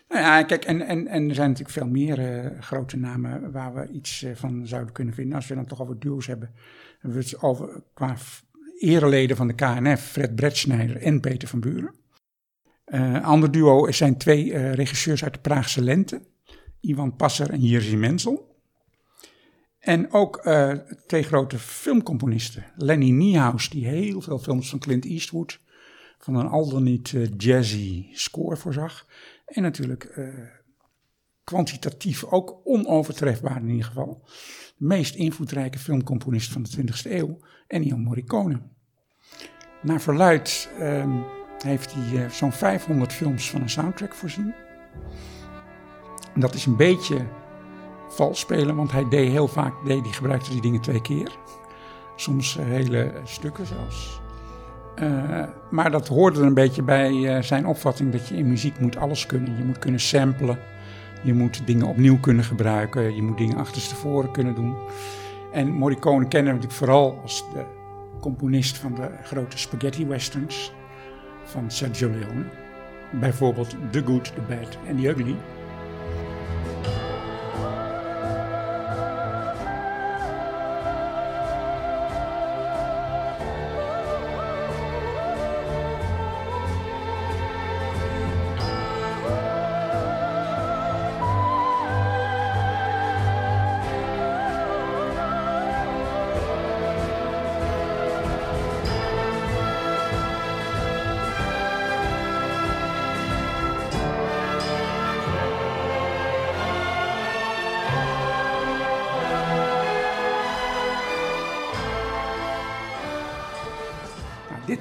Nou 0.09 0.21
ja, 0.21 0.43
kijk, 0.43 0.65
en, 0.65 0.81
en, 0.81 1.07
en 1.07 1.29
er 1.29 1.35
zijn 1.35 1.49
natuurlijk 1.49 1.79
veel 1.79 1.89
meer 1.89 2.19
uh, 2.19 2.61
grote 2.61 2.97
namen 2.97 3.53
waar 3.53 3.75
we 3.75 3.89
iets 3.89 4.23
uh, 4.23 4.35
van 4.35 4.67
zouden 4.67 4.93
kunnen 4.93 5.15
vinden. 5.15 5.37
Als 5.37 5.47
we 5.47 5.55
dan 5.55 5.67
toch 5.67 5.81
over 5.81 5.99
duo's 5.99 6.27
hebben, 6.27 6.55
hebben 6.99 7.19
we 7.19 7.25
het 7.25 7.43
over, 7.43 7.83
qua 7.95 8.17
ereleden 8.79 9.37
van 9.37 9.47
de 9.47 9.55
KNF, 9.55 10.01
Fred 10.01 10.35
Bretschneider 10.35 10.97
en 10.97 11.21
Peter 11.21 11.49
van 11.49 11.61
Buren. 11.61 11.95
Uh, 12.87 13.25
ander 13.25 13.51
duo 13.51 13.91
zijn 13.91 14.17
twee 14.17 14.71
regisseurs 14.71 15.25
uit 15.25 15.35
de 15.35 15.41
Praagse 15.41 15.83
Lente, 15.83 16.23
Ivan 16.81 17.17
Passer 17.17 17.51
en 17.51 17.61
Jerzy 17.61 17.97
Menzel. 17.97 18.55
En 19.79 20.13
ook 20.13 20.49
twee 21.07 21.23
grote 21.23 21.59
filmcomponisten, 21.59 22.65
Lenny 22.77 23.11
Niehaus, 23.11 23.71
die 23.71 23.87
heel 23.87 24.21
veel 24.21 24.39
films 24.39 24.71
van 24.71 24.79
Clint 24.79 25.05
Eastwood 25.05 25.61
van 26.27 26.35
een 26.35 26.49
al 26.49 26.69
dan 26.69 26.83
niet 26.83 27.15
jazzy 27.37 28.07
score 28.13 28.57
voorzag. 28.57 29.07
En 29.47 29.63
natuurlijk 29.63 30.15
uh, 30.17 30.29
kwantitatief 31.45 32.25
ook 32.25 32.61
onovertrefbaar 32.65 33.57
in 33.57 33.69
ieder 33.69 33.85
geval. 33.85 34.23
De 34.77 34.85
meest 34.85 35.15
invloedrijke 35.15 35.79
filmcomponist 35.79 36.53
van 36.53 36.63
de 36.63 36.71
20e 36.77 37.11
eeuw, 37.11 37.39
Ennio 37.67 37.97
Morricone. 37.97 38.61
Naar 39.83 40.01
verluid 40.01 40.71
uh, 40.79 41.25
heeft 41.59 41.95
hij 41.95 42.25
uh, 42.25 42.31
zo'n 42.31 42.53
500 42.53 43.13
films 43.13 43.51
van 43.51 43.61
een 43.61 43.71
soundtrack 43.71 44.15
voorzien. 44.15 44.55
En 46.35 46.41
dat 46.41 46.55
is 46.55 46.67
een 46.67 46.77
beetje 46.77 47.27
vals 48.09 48.41
spelen, 48.41 48.77
want 48.77 48.93
hij 48.93 49.09
deed 49.09 49.31
heel 49.31 49.49
vaak, 49.49 49.85
deed, 49.85 50.03
hij 50.03 50.13
gebruikte 50.13 50.51
die 50.51 50.61
dingen 50.61 50.81
twee 50.81 51.03
keer. 51.03 51.39
Soms 52.17 52.55
hele 52.55 53.13
stukken 53.25 53.67
zelfs. 53.67 54.25
Uh, 55.03 55.43
maar 55.71 55.91
dat 55.91 56.09
hoorde 56.09 56.41
er 56.41 56.47
een 56.47 56.55
beetje 56.55 56.83
bij 56.83 57.13
uh, 57.13 57.43
zijn 57.43 57.67
opvatting 57.67 58.13
dat 58.13 58.29
je 58.29 58.37
in 58.37 58.49
muziek 58.49 58.79
moet 58.79 58.97
alles 58.97 59.27
kunnen. 59.27 59.57
Je 59.57 59.65
moet 59.65 59.79
kunnen 59.79 60.01
samplen, 60.01 60.59
je 61.23 61.35
moet 61.35 61.67
dingen 61.67 61.87
opnieuw 61.87 62.19
kunnen 62.21 62.45
gebruiken, 62.45 63.15
je 63.15 63.23
moet 63.23 63.39
dingen 63.39 63.57
achterstevoren 63.57 64.31
kunnen 64.31 64.55
doen. 64.55 64.77
En 65.53 65.69
Morricone 65.69 66.29
kennen 66.29 66.53
we 66.53 66.59
natuurlijk 66.59 66.85
vooral 66.85 67.19
als 67.23 67.45
de 67.55 67.65
componist 68.21 68.79
van 68.79 68.95
de 68.95 69.09
grote 69.23 69.59
spaghetti 69.59 70.07
westerns 70.07 70.73
van 71.45 71.71
Sergio 71.71 72.11
Leone. 72.11 72.45
Bijvoorbeeld 73.21 73.77
The 73.91 74.03
Good, 74.05 74.25
The 74.25 74.41
Bad 74.49 74.79
and 74.89 75.01
The 75.01 75.09
Ugly. 75.09 75.37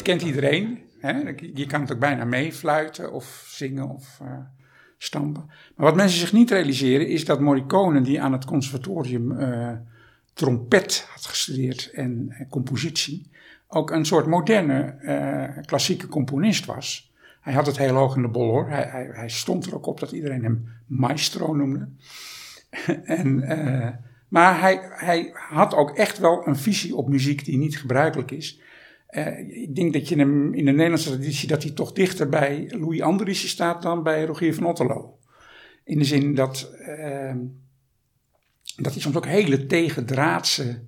Kent 0.05 0.21
iedereen. 0.21 0.79
Hè? 0.99 1.11
Je 1.53 1.65
kan 1.65 1.81
het 1.81 1.91
ook 1.91 1.99
bijna 1.99 2.25
meefluiten 2.25 3.13
of 3.13 3.45
zingen 3.47 3.89
of 3.89 4.19
uh, 4.21 4.37
stampen. 4.97 5.45
Maar 5.47 5.85
wat 5.85 5.95
mensen 5.95 6.19
zich 6.19 6.33
niet 6.33 6.51
realiseren 6.51 7.07
is 7.07 7.25
dat 7.25 7.39
Morricone, 7.39 8.01
die 8.01 8.21
aan 8.21 8.31
het 8.31 8.45
conservatorium 8.45 9.31
uh, 9.31 9.71
trompet 10.33 11.07
had 11.13 11.25
gestudeerd 11.25 11.91
en, 11.93 12.35
en, 12.37 12.47
compositie, 12.49 13.31
ook 13.67 13.91
een 13.91 14.05
soort 14.05 14.25
moderne 14.25 15.61
klassieke 15.65 16.07
componist 16.07 16.65
was. 16.65 17.13
Hij 17.41 17.53
had 17.53 17.65
het 17.65 17.77
heel 17.77 17.95
hoog 17.95 18.15
in 18.15 18.21
de 18.21 18.27
bol 18.27 18.49
hoor. 18.49 18.69
Hij, 18.69 18.83
hij, 18.83 19.09
hij 19.11 19.29
stond 19.29 19.65
er 19.65 19.75
ook 19.75 19.85
op 19.85 19.99
dat 19.99 20.11
iedereen 20.11 20.43
hem 20.43 20.67
maestro 20.85 21.53
noemde. 21.53 21.89
en, 23.03 23.43
maar 24.27 24.59
hij, 24.59 24.79
hij 24.81 25.31
had 25.33 25.73
ook 25.73 25.97
echt 25.97 26.17
wel 26.17 26.47
een 26.47 26.55
visie 26.55 26.95
op 26.95 27.09
muziek 27.09 27.45
die 27.45 27.57
niet 27.57 27.79
gebruikelijk 27.79 28.31
is. 28.31 28.59
Uh, 29.09 29.61
ik 29.61 29.75
denk 29.75 29.93
dat 29.93 30.09
je 30.09 30.15
hem 30.15 30.53
in 30.53 30.65
de 30.65 30.71
Nederlandse 30.71 31.09
traditie 31.09 31.47
dat 31.47 31.63
hij 31.63 31.71
toch 31.71 31.91
dichter 31.91 32.29
bij 32.29 32.67
Louis 32.69 33.01
Andriessen 33.01 33.49
staat 33.49 33.81
dan 33.81 34.03
bij 34.03 34.25
Rogier 34.25 34.53
van 34.53 34.65
Otterlo. 34.65 35.19
In 35.83 35.97
de 35.99 36.05
zin 36.05 36.35
dat, 36.35 36.71
uh, 36.79 37.35
dat 38.75 38.91
hij 38.93 39.01
soms 39.01 39.15
ook 39.15 39.25
hele 39.25 39.65
tegendraadse 39.65 40.81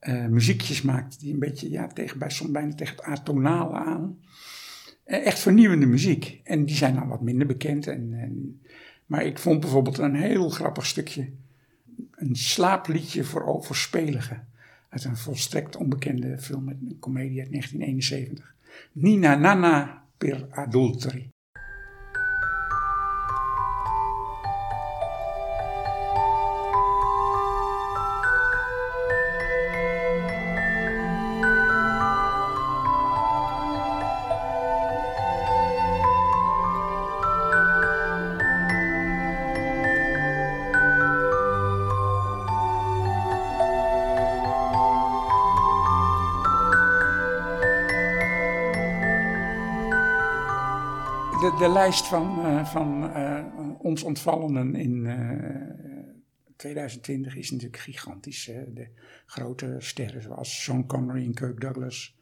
uh, 0.00 0.26
muziekjes 0.26 0.82
maakt, 0.82 1.20
die 1.20 1.32
een 1.32 1.38
beetje 1.38 1.70
ja, 1.70 1.86
tegen, 1.86 2.18
bij, 2.18 2.30
soms 2.30 2.50
bijna 2.50 2.74
tegen 2.74 2.96
het 2.96 3.04
atonale 3.04 3.74
aan. 3.74 4.18
echt 5.04 5.38
vernieuwende 5.38 5.86
muziek. 5.86 6.40
En 6.44 6.64
die 6.64 6.76
zijn 6.76 6.94
dan 6.94 7.08
wat 7.08 7.20
minder 7.20 7.46
bekend. 7.46 7.86
En, 7.86 8.12
en, 8.12 8.62
maar 9.06 9.24
ik 9.24 9.38
vond 9.38 9.60
bijvoorbeeld 9.60 9.98
een 9.98 10.14
heel 10.16 10.48
grappig 10.48 10.86
stukje, 10.86 11.30
een 12.10 12.36
slaapliedje 12.36 13.24
voor 13.24 13.46
overspeligen 13.46 14.52
uit 14.94 15.04
een 15.04 15.16
volstrekt 15.16 15.76
onbekende 15.76 16.38
film 16.38 16.68
een 16.68 16.96
komedie 17.00 17.40
uit 17.40 17.50
1971. 17.50 18.54
Nina 18.92 19.34
Nana 19.34 20.04
per 20.18 20.46
Adulteri. 20.50 21.33
De, 51.58 51.68
lijst 51.68 52.06
van, 52.06 52.46
uh, 52.46 52.66
van 52.66 53.04
uh, 53.04 53.44
ons 53.78 54.02
ontvallenen 54.02 54.74
in 54.74 55.04
uh, 55.04 56.54
2020 56.56 57.36
is 57.36 57.50
natuurlijk 57.50 57.82
gigantisch. 57.82 58.44
de 58.44 58.88
grote 59.26 59.76
sterren 59.78 60.22
zoals 60.22 60.62
Sean 60.62 60.86
Connery 60.86 61.24
en 61.24 61.34
Kirk 61.34 61.60
Douglas, 61.60 62.16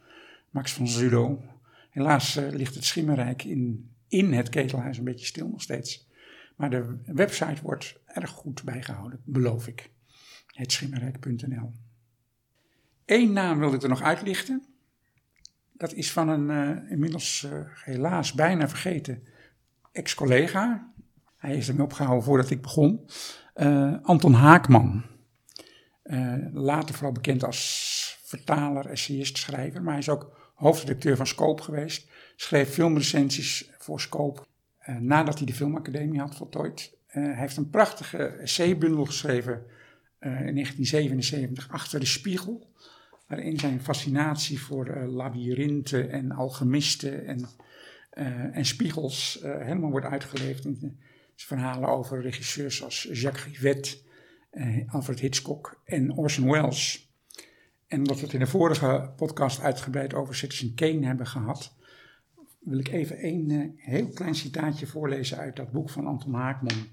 Max 0.51 0.73
von 0.73 0.89
Sydow. 0.89 1.43
Helaas 1.91 2.35
ligt 2.35 2.75
het 2.75 2.85
Schimmerrijk 2.85 3.45
in, 3.45 3.91
in 4.09 4.33
het 4.33 4.49
ketelhuis 4.49 4.99
een 4.99 5.05
beetje 5.05 5.27
stil 5.27 5.49
nog 5.49 5.63
steeds. 5.63 6.09
Maar 6.57 6.71
de 6.71 6.97
website 7.07 7.63
wordt 7.63 8.01
erg 8.07 8.31
goed 8.31 8.63
bijgehouden, 8.65 9.21
beloof 9.25 9.67
ik. 9.67 9.91
Hetschimmerrijk.nl 10.47 11.73
Eén 13.05 13.33
naam 13.33 13.59
wil 13.59 13.75
ik 13.75 13.83
er 13.83 13.89
nog 13.89 14.03
uitlichten. 14.03 14.72
Dat 15.73 15.93
is 15.93 16.13
van 16.13 16.29
een 16.29 16.51
uh, 16.51 16.91
inmiddels 16.91 17.49
uh, 17.53 17.61
helaas 17.85 18.33
bijna 18.33 18.69
vergeten 18.69 19.23
ex-collega. 19.93 20.93
Hij 21.37 21.57
is 21.57 21.69
ermee 21.69 21.85
opgehouden 21.85 22.25
voordat 22.25 22.51
ik 22.51 22.63
begon. 22.63 23.09
Uh, 23.57 23.97
Anton 24.03 24.33
Haakman. 24.33 25.05
later 26.53 26.95
vooral 26.95 27.13
bekend 27.13 27.45
als 27.45 28.21
vertaler, 28.23 28.87
essayist, 28.87 29.39
schrijver. 29.39 29.83
Maar 29.83 29.93
hij 29.93 30.01
is 30.03 30.09
ook 30.09 30.53
hoofdredacteur 30.55 31.17
van 31.17 31.27
Scope 31.27 31.63
geweest. 31.63 32.11
Schreef 32.37 32.73
filmrecensies 32.73 33.71
voor 33.79 34.01
Scope. 34.01 34.43
nadat 34.99 35.39
hij 35.39 35.47
de 35.47 35.55
filmacademie 35.55 36.21
had 36.21 36.37
voltooid. 36.37 36.97
hij 37.07 37.35
heeft 37.35 37.57
een 37.57 37.71
prachtige 37.71 38.27
essaybundel 38.27 39.05
geschreven 39.05 39.63
in 40.21 40.29
1977, 40.29 41.69
Achter 41.71 42.01
de 42.01 42.07
Spiegel 42.07 42.71
waarin 43.33 43.59
zijn 43.59 43.83
fascinatie 43.83 44.61
voor 44.61 44.89
uh, 44.89 45.15
labyrinthen 45.15 46.11
en 46.11 46.33
alchemisten 46.33 47.27
en 47.27 47.49
Uh, 48.19 48.57
en 48.57 48.65
Spiegels 48.65 49.41
uh, 49.43 49.59
helemaal 49.59 49.91
wordt 49.91 50.07
uitgeleefd 50.07 50.65
in 50.65 51.01
verhalen 51.37 51.89
over 51.89 52.23
regisseurs 52.23 52.83
als 52.83 53.09
Jacques 53.13 53.45
Rivette, 53.45 53.97
uh, 54.53 54.95
Alfred 54.95 55.21
Hitchcock 55.21 55.81
en 55.85 56.17
Orson 56.17 56.51
Welles. 56.51 57.13
En 57.87 57.99
omdat 57.99 58.17
we 58.17 58.25
het 58.25 58.33
in 58.33 58.39
de 58.39 58.47
vorige 58.47 59.13
podcast 59.17 59.61
uitgebreid 59.61 60.15
over 60.15 60.35
Citizen 60.35 60.75
Kane 60.75 61.07
hebben 61.07 61.27
gehad, 61.27 61.77
wil 62.59 62.79
ik 62.79 62.89
even 62.89 63.17
één 63.17 63.75
heel 63.77 64.09
klein 64.09 64.35
citaatje 64.35 64.87
voorlezen 64.87 65.39
uit 65.39 65.57
dat 65.57 65.73
boek 65.73 65.91
van 65.91 66.07
Anton 66.07 66.35
Haakman. 66.35 66.87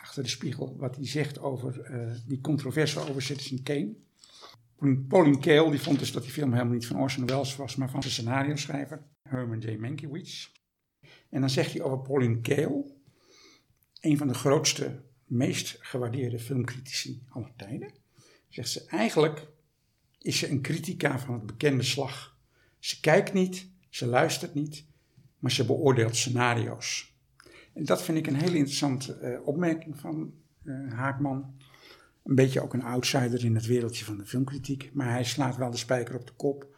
achter 0.00 0.22
de 0.22 0.28
spiegel, 0.28 0.76
wat 0.76 0.96
hij 0.96 1.06
zegt 1.06 1.40
over 1.40 1.90
die 2.26 2.40
controverse 2.40 3.08
over 3.08 3.22
Citizen 3.22 3.62
Kane. 3.62 3.94
Pauline 5.08 5.38
Kael 5.38 5.70
die 5.70 5.80
vond 5.80 5.98
dus 5.98 6.12
dat 6.12 6.22
die 6.22 6.32
film 6.32 6.52
helemaal 6.52 6.72
niet 6.72 6.86
van 6.86 7.00
Orson 7.00 7.26
Welles 7.26 7.56
was, 7.56 7.76
maar 7.76 7.90
van 7.90 8.00
de 8.00 8.10
scenario 8.10 8.56
schrijver 8.56 9.02
Herman 9.22 9.58
J. 9.58 9.76
Mankiewicz. 9.76 10.48
En 11.30 11.40
dan 11.40 11.50
zegt 11.50 11.72
hij 11.72 11.82
over 11.82 12.00
Pauline 12.00 12.40
Kael, 12.40 13.00
een 14.00 14.16
van 14.18 14.28
de 14.28 14.34
grootste, 14.34 15.02
meest 15.26 15.76
gewaardeerde 15.80 16.38
filmcritici 16.38 17.22
aller 17.28 17.52
tijden, 17.56 17.92
zegt 18.48 18.68
ze 18.68 18.86
eigenlijk 18.86 19.50
is 20.18 20.38
ze 20.38 20.50
een 20.50 20.62
critica 20.62 21.18
van 21.18 21.34
het 21.34 21.46
bekende 21.46 21.82
slag. 21.82 22.36
Ze 22.78 23.00
kijkt 23.00 23.32
niet, 23.32 23.70
ze 23.88 24.06
luistert 24.06 24.54
niet, 24.54 24.86
maar 25.38 25.50
ze 25.50 25.66
beoordeelt 25.66 26.16
scenario's. 26.16 27.16
En 27.74 27.84
dat 27.84 28.02
vind 28.02 28.18
ik 28.18 28.26
een 28.26 28.40
hele 28.40 28.56
interessante 28.56 29.18
uh, 29.22 29.46
opmerking 29.46 29.98
van 29.98 30.32
uh, 30.62 30.92
Haakman 30.92 31.54
een 32.24 32.34
beetje 32.34 32.62
ook 32.62 32.74
een 32.74 32.82
outsider 32.82 33.44
in 33.44 33.54
het 33.54 33.66
wereldje 33.66 34.04
van 34.04 34.18
de 34.18 34.26
filmkritiek. 34.26 34.90
Maar 34.92 35.10
hij 35.10 35.24
slaat 35.24 35.56
wel 35.56 35.70
de 35.70 35.76
spijker 35.76 36.14
op 36.14 36.26
de 36.26 36.32
kop. 36.32 36.76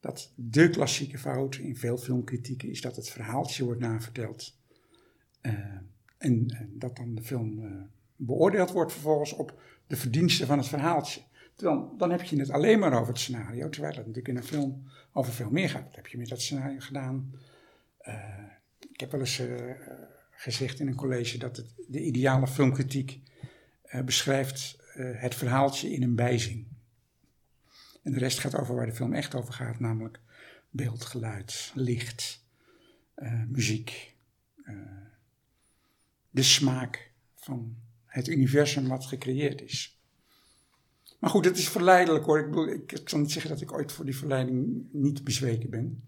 Dat 0.00 0.32
de 0.34 0.70
klassieke 0.70 1.18
fout 1.18 1.56
in 1.56 1.76
veel 1.76 1.98
filmkritieken 1.98 2.68
is 2.68 2.80
dat 2.80 2.96
het 2.96 3.08
verhaaltje 3.08 3.64
wordt 3.64 3.80
naverteld. 3.80 4.58
Uh, 5.42 5.52
en, 6.18 6.68
dat 6.70 6.96
dan 6.96 7.14
de 7.14 7.22
film 7.22 7.58
uh, 7.58 7.72
beoordeeld 8.16 8.70
wordt 8.70 8.92
vervolgens 8.92 9.32
op 9.32 9.60
de 9.86 9.96
verdiensten 9.96 10.46
van 10.46 10.58
het 10.58 10.68
verhaaltje. 10.68 11.20
Dan, 11.56 11.94
dan 11.98 12.10
heb 12.10 12.22
je 12.22 12.38
het 12.38 12.50
alleen 12.50 12.78
maar 12.78 12.92
over 12.92 13.12
het 13.12 13.18
scenario, 13.18 13.68
terwijl 13.68 13.96
het 13.96 14.06
natuurlijk 14.06 14.28
in 14.28 14.36
een 14.36 14.48
film 14.48 14.82
over 15.12 15.32
veel 15.32 15.50
meer 15.50 15.70
gaat. 15.70 15.84
Wat 15.84 15.96
heb 15.96 16.06
je 16.06 16.18
met 16.18 16.28
dat 16.28 16.40
scenario 16.40 16.80
gedaan? 16.80 17.32
Uh, 18.08 18.14
ik 18.92 19.00
heb 19.00 19.10
wel 19.10 19.20
eens 19.20 19.42
gezegd 20.30 20.80
in 20.80 20.86
een 20.86 20.94
college 20.94 21.38
dat 21.38 21.56
het, 21.56 21.74
de 21.88 22.00
ideale 22.00 22.46
filmkritiek 22.46 23.20
beschrijft 24.04 24.78
uh, 24.96 25.20
het 25.20 25.34
verhaaltje 25.34 25.92
in 25.92 26.02
een 26.02 26.14
bijzin. 26.14 26.68
En 28.02 28.12
de 28.12 28.18
rest 28.18 28.38
gaat 28.38 28.56
over 28.56 28.74
waar 28.74 28.86
de 28.86 28.92
film 28.92 29.12
echt 29.12 29.34
over 29.34 29.54
gaat, 29.54 29.80
namelijk 29.80 30.20
beeld, 30.70 31.04
geluid, 31.04 31.72
licht, 31.74 32.44
uh, 33.16 33.42
muziek, 33.48 34.14
uh, 34.64 34.74
de 36.30 36.42
smaak 36.42 37.10
van 37.34 37.76
het 38.04 38.28
universum 38.28 38.88
wat 38.88 39.06
gecreëerd 39.06 39.62
is. 39.62 40.00
Maar 41.18 41.30
goed, 41.30 41.44
het 41.44 41.58
is 41.58 41.68
verleidelijk 41.68 42.24
hoor. 42.24 42.38
Ik, 42.38 42.50
bedoel, 42.50 42.80
zal 43.04 43.18
niet 43.18 43.32
zeggen 43.32 43.50
dat 43.50 43.60
ik 43.60 43.72
ooit 43.72 43.92
voor 43.92 44.04
die 44.04 44.16
verleiding 44.16 44.86
niet 44.92 45.24
bezweken 45.24 45.70
ben. 45.70 46.02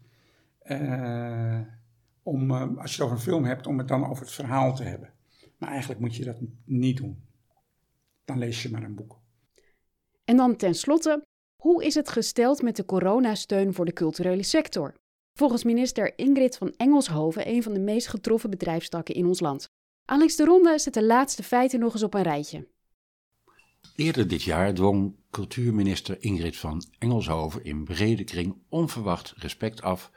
om, 2.22 2.50
als 2.52 2.94
je 2.94 2.96
het 2.96 3.00
over 3.00 3.16
een 3.16 3.22
film 3.22 3.44
hebt, 3.44 3.66
om 3.66 3.78
het 3.78 3.88
dan 3.88 4.06
over 4.06 4.24
het 4.24 4.32
verhaal 4.32 4.74
te 4.74 4.82
hebben. 4.82 5.12
Maar 5.58 5.70
eigenlijk 5.70 6.00
moet 6.00 6.16
je 6.16 6.24
dat 6.24 6.36
niet 6.64 6.96
doen 6.96 7.27
dan 8.28 8.38
lees 8.38 8.62
je 8.62 8.70
maar 8.70 8.82
een 8.82 8.94
boek. 8.94 9.20
En 10.24 10.36
dan 10.36 10.56
tenslotte, 10.56 11.22
hoe 11.62 11.84
is 11.84 11.94
het 11.94 12.08
gesteld 12.08 12.62
met 12.62 12.76
de 12.76 12.84
coronasteun 12.84 13.74
voor 13.74 13.84
de 13.84 13.92
culturele 13.92 14.42
sector? 14.42 14.94
Volgens 15.38 15.64
minister 15.64 16.18
Ingrid 16.18 16.56
van 16.56 16.72
Engelshoven 16.76 17.48
een 17.48 17.62
van 17.62 17.72
de 17.72 17.80
meest 17.80 18.08
getroffen 18.08 18.50
bedrijfstakken 18.50 19.14
in 19.14 19.26
ons 19.26 19.40
land. 19.40 19.68
Alex 20.04 20.36
de 20.36 20.44
Ronde 20.44 20.78
zet 20.78 20.94
de 20.94 21.04
laatste 21.04 21.42
feiten 21.42 21.80
nog 21.80 21.92
eens 21.92 22.02
op 22.02 22.14
een 22.14 22.22
rijtje. 22.22 22.68
Eerder 23.96 24.28
dit 24.28 24.42
jaar 24.42 24.74
dwong 24.74 25.14
cultuurminister 25.30 26.22
Ingrid 26.22 26.56
van 26.56 26.84
Engelshoven 26.98 27.64
in 27.64 27.84
brede 27.84 28.24
kring 28.24 28.56
onverwacht 28.68 29.32
respect 29.36 29.82
af 29.82 30.10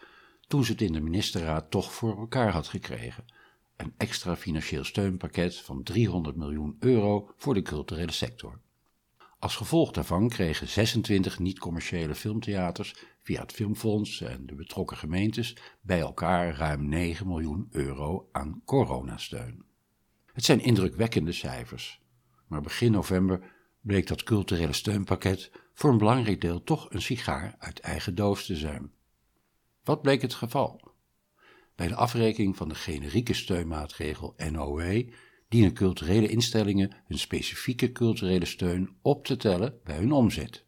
toen 0.48 0.66
ze 0.66 0.72
het 0.72 0.82
in 0.82 0.94
de 0.94 1.02
ministerraad 1.02 1.72
toch 1.72 1.94
voor 1.94 2.18
elkaar 2.18 2.52
had 2.52 2.68
gekregen 2.68 3.26
een 3.82 3.94
extra 3.98 4.36
financieel 4.36 4.84
steunpakket 4.84 5.56
van 5.56 5.84
300 5.84 6.36
miljoen 6.36 6.76
euro 6.80 7.34
voor 7.38 7.54
de 7.54 7.62
culturele 7.62 8.12
sector. 8.12 8.60
Als 9.40 9.56
gevolg 9.56 9.92
daarvan 9.92 10.30
kregen 10.30 10.68
26 10.68 11.40
niet-commerciële 11.40 12.16
filmtheaters 12.16 12.96
via 13.24 13.42
het 13.42 13.52
Filmfonds 13.52 14.22
en 14.22 14.46
de 14.46 14.56
betrokken 14.56 14.98
gemeentes 14.98 15.58
bij 15.82 16.00
elkaar 16.00 16.56
ruim 16.56 16.90
9 16.90 17.28
miljoen 17.28 17.68
euro 17.72 18.30
aan 18.32 18.62
coronasteun. 18.66 19.64
Het 20.34 20.46
zijn 20.46 20.60
indrukwekkende 20.60 21.32
cijfers, 21.32 22.02
maar 22.48 22.62
begin 22.62 22.92
november 22.92 23.54
bleek 23.82 24.08
dat 24.08 24.24
culturele 24.24 24.74
steunpakket 24.74 25.52
voor 25.74 25.92
een 25.92 25.98
belangrijk 25.98 26.42
deel 26.42 26.64
toch 26.64 26.90
een 26.90 27.02
sigaar 27.02 27.56
uit 27.60 27.80
eigen 27.80 28.16
doos 28.16 28.46
te 28.46 28.56
zijn. 28.56 28.92
Wat 29.84 30.02
bleek 30.02 30.22
het 30.22 30.34
geval? 30.34 30.91
Bij 31.82 31.90
de 31.90 31.96
afrekening 31.96 32.58
van 32.58 32.70
de 32.70 32.76
generieke 32.76 33.34
steunmaatregel 33.34 34.36
NOW 34.52 35.10
dienen 35.50 35.74
culturele 35.74 36.28
instellingen 36.28 36.96
hun 37.08 37.20
specifieke 37.20 37.92
culturele 37.92 38.46
steun 38.46 38.96
op 39.02 39.26
te 39.26 39.38
tellen 39.38 39.80
bij 39.84 39.98
hun 39.98 40.12
omzet. 40.12 40.66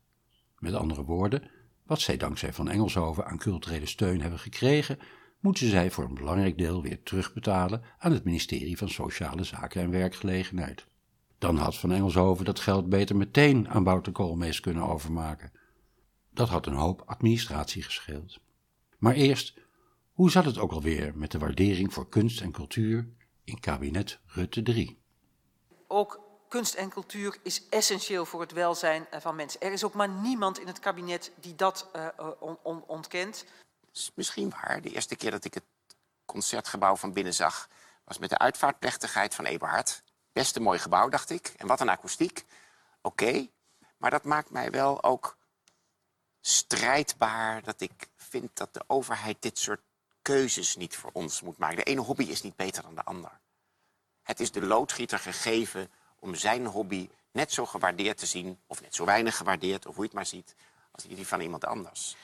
Met 0.58 0.74
andere 0.74 1.04
woorden, 1.04 1.50
wat 1.86 2.02
zij 2.02 2.18
dankzij 2.18 2.54
Van 2.54 2.70
Engelshoven 2.70 3.26
aan 3.26 3.38
culturele 3.38 3.86
steun 3.86 4.22
hebben 4.22 4.40
gekregen, 4.40 5.00
moeten 5.40 5.70
zij 5.70 5.92
voor 5.92 6.04
een 6.04 6.14
belangrijk 6.14 6.58
deel 6.58 6.82
weer 6.82 7.04
terugbetalen 7.04 7.82
aan 7.98 8.12
het 8.12 8.24
ministerie 8.24 8.78
van 8.78 8.90
Sociale 8.90 9.44
Zaken 9.44 9.82
en 9.82 9.92
Werkgelegenheid. 9.92 10.88
Dan 11.38 11.58
had 11.58 11.78
Van 11.78 11.92
Engelshoven 11.92 12.46
dat 12.46 12.60
geld 12.60 12.90
beter 12.90 13.16
meteen 13.16 13.70
aan 13.70 13.84
Wouter 13.84 14.12
Koolmees 14.12 14.60
kunnen 14.60 14.84
overmaken. 14.84 15.52
Dat 16.32 16.50
had 16.50 16.66
een 16.66 16.74
hoop 16.74 17.04
administratie 17.06 17.84
gescheeld. 17.84 18.40
Maar 18.98 19.14
eerst 19.14 19.62
hoe 20.24 20.32
zat 20.32 20.46
het 20.46 20.58
ook 20.58 20.72
alweer 20.72 21.12
met 21.16 21.32
de 21.32 21.38
waardering 21.38 21.94
voor 21.94 22.10
kunst 22.10 22.42
en 22.42 22.52
cultuur 22.52 23.08
in 23.44 23.60
kabinet 23.60 24.20
Rutte 24.26 24.62
3? 24.62 25.02
Ook 25.88 26.20
kunst 26.48 26.74
en 26.74 26.90
cultuur 26.90 27.38
is 27.42 27.68
essentieel 27.70 28.26
voor 28.26 28.42
het 28.42 28.52
welzijn 28.52 29.08
eh, 29.10 29.20
van 29.20 29.36
mensen. 29.36 29.62
Er 29.62 29.72
is 29.72 29.84
ook 29.84 29.94
maar 29.94 30.10
niemand 30.10 30.60
in 30.60 30.68
het 30.68 30.80
kabinet 30.80 31.32
die 31.40 31.56
dat 31.56 31.90
uh, 31.96 32.08
on, 32.40 32.58
on, 32.62 32.84
ontkent. 32.88 33.46
is 33.94 34.12
misschien 34.16 34.50
waar. 34.50 34.82
De 34.82 34.90
eerste 34.90 35.16
keer 35.16 35.32
dat 35.32 35.46
ik 35.46 35.54
het 35.54 35.66
concertgebouw 36.26 36.96
van 36.96 37.14
binnen 37.14 37.34
zag... 37.34 37.70
was 38.04 38.18
met 38.18 38.30
de 38.30 38.38
uitvaartplechtigheid 38.38 39.36
van 39.36 39.46
Eberhard. 39.46 40.04
Best 40.34 40.56
een 40.56 40.64
mooi 40.64 40.80
gebouw, 40.80 41.10
dacht 41.10 41.30
ik. 41.30 41.54
En 41.58 41.68
wat 41.68 41.80
een 41.80 41.90
akoestiek. 41.90 42.46
Oké, 43.02 43.24
okay. 43.24 43.52
maar 43.98 44.12
dat 44.12 44.24
maakt 44.24 44.50
mij 44.50 44.72
wel 44.72 45.04
ook 45.04 45.38
strijdbaar... 46.42 47.64
dat 47.64 47.82
ik 47.82 48.08
vind 48.16 48.50
dat 48.54 48.74
de 48.74 48.84
overheid 48.88 49.42
dit 49.42 49.58
soort 49.58 49.82
keuzes 50.24 50.76
niet 50.76 50.96
voor 50.96 51.10
ons 51.14 51.42
moet 51.42 51.58
maken. 51.58 51.76
De 51.76 51.84
ene 51.84 52.02
hobby 52.02 52.24
is 52.24 52.42
niet 52.42 52.56
beter 52.56 52.84
dan 52.84 52.96
de 52.96 53.04
ander. 53.04 53.40
Het 54.24 54.40
is 54.40 54.52
de 54.52 54.62
loodgieter 54.62 55.20
gegeven 55.20 55.90
om 56.20 56.36
zijn 56.36 56.66
hobby 56.66 57.10
net 57.32 57.52
zo 57.52 57.66
gewaardeerd 57.66 58.18
te 58.18 58.26
zien... 58.26 58.60
of 58.68 58.82
net 58.82 58.96
zo 58.96 59.06
weinig 59.06 59.38
gewaardeerd, 59.38 59.86
of 59.86 59.96
hoe 59.96 60.04
je 60.04 60.10
het 60.10 60.18
maar 60.18 60.26
ziet... 60.26 60.56
als 60.92 61.04
die 61.04 61.28
van 61.28 61.42
iemand 61.42 61.66
anders. 61.66 62.16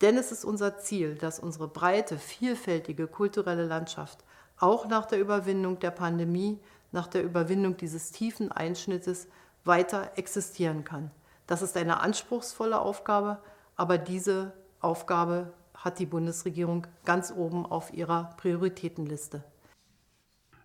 Denn 0.00 0.16
es 0.16 0.30
ist 0.30 0.44
unser 0.44 0.78
Ziel, 0.78 1.18
dass 1.18 1.38
unsere 1.38 1.68
breite, 1.68 2.18
vielfältige 2.18 3.06
kulturelle 3.06 3.66
Landschaft 3.66 4.24
auch 4.56 4.86
nach 4.86 5.06
der 5.06 5.18
Überwindung 5.18 5.78
der 5.78 5.90
Pandemie, 5.90 6.58
nach 6.90 7.06
der 7.06 7.22
Überwindung 7.22 7.76
dieses 7.76 8.10
tiefen 8.10 8.52
Einschnittes 8.52 9.26
weiter 9.64 10.12
existieren 10.16 10.84
kann. 10.84 11.10
Das 11.46 11.62
ist 11.62 11.76
eine 11.76 12.00
anspruchsvolle 12.00 12.80
Aufgabe, 12.80 13.42
aber 13.76 13.98
diese 13.98 14.52
Aufgabe 14.80 15.52
hat 15.80 15.96
die 15.96 16.06
Bundesregierung 16.06 16.86
ganz 17.04 17.32
oben 17.36 17.66
auf 17.66 17.92
ihrer 17.92 18.34
Prioritätenliste. 18.36 19.42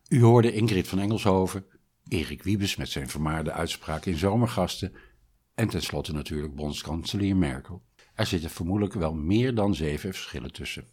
U 0.10 0.22
hoorde 0.22 0.52
Ingrid 0.52 0.88
van 0.88 1.00
Engelshoven, 1.00 1.66
Erik 2.08 2.44
Wiebes 2.44 2.76
met 2.76 2.90
zijn 2.90 3.10
vermaarde 3.10 3.52
uitspraak 3.52 4.06
in 4.06 4.18
Zomergasten 4.18 4.94
en 5.54 5.70
tenslotte 5.70 6.14
natuurlijk 6.14 6.56
bondskanselier 6.56 7.36
Merkel. 7.36 7.82
Er 8.14 8.26
zitten 8.26 8.50
vermoedelijk 8.50 8.94
wel 8.94 9.14
meer 9.14 9.56
dan 9.56 9.76
zeven 9.76 10.14
verschillen 10.14 10.52
tussen. 10.52 10.88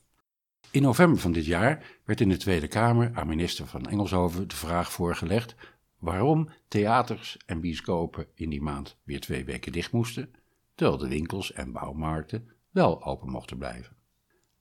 In 0.71 0.83
november 0.83 1.21
van 1.21 1.33
dit 1.33 1.47
jaar 1.47 2.01
werd 2.05 2.21
in 2.21 2.29
de 2.29 2.37
Tweede 2.37 2.69
Kamer 2.69 3.11
aan 3.15 3.27
minister 3.27 3.67
van 3.67 3.87
Engelshoven 3.87 4.49
de 4.49 4.57
vraag 4.57 4.93
voorgelegd 4.93 5.55
waarom 5.99 6.49
theaters 6.69 7.37
en 7.47 7.61
bioscopen 7.61 8.27
in 8.35 8.51
die 8.51 8.63
maand 8.63 8.97
weer 9.03 9.21
twee 9.21 9.45
weken 9.45 9.73
dicht 9.73 9.93
moesten, 9.93 10.35
terwijl 10.75 10.99
de 10.99 11.09
winkels 11.09 11.53
en 11.53 11.73
bouwmarkten 11.73 12.51
wel 12.71 13.05
open 13.05 13.31
mochten 13.31 13.59
blijven. 13.59 13.97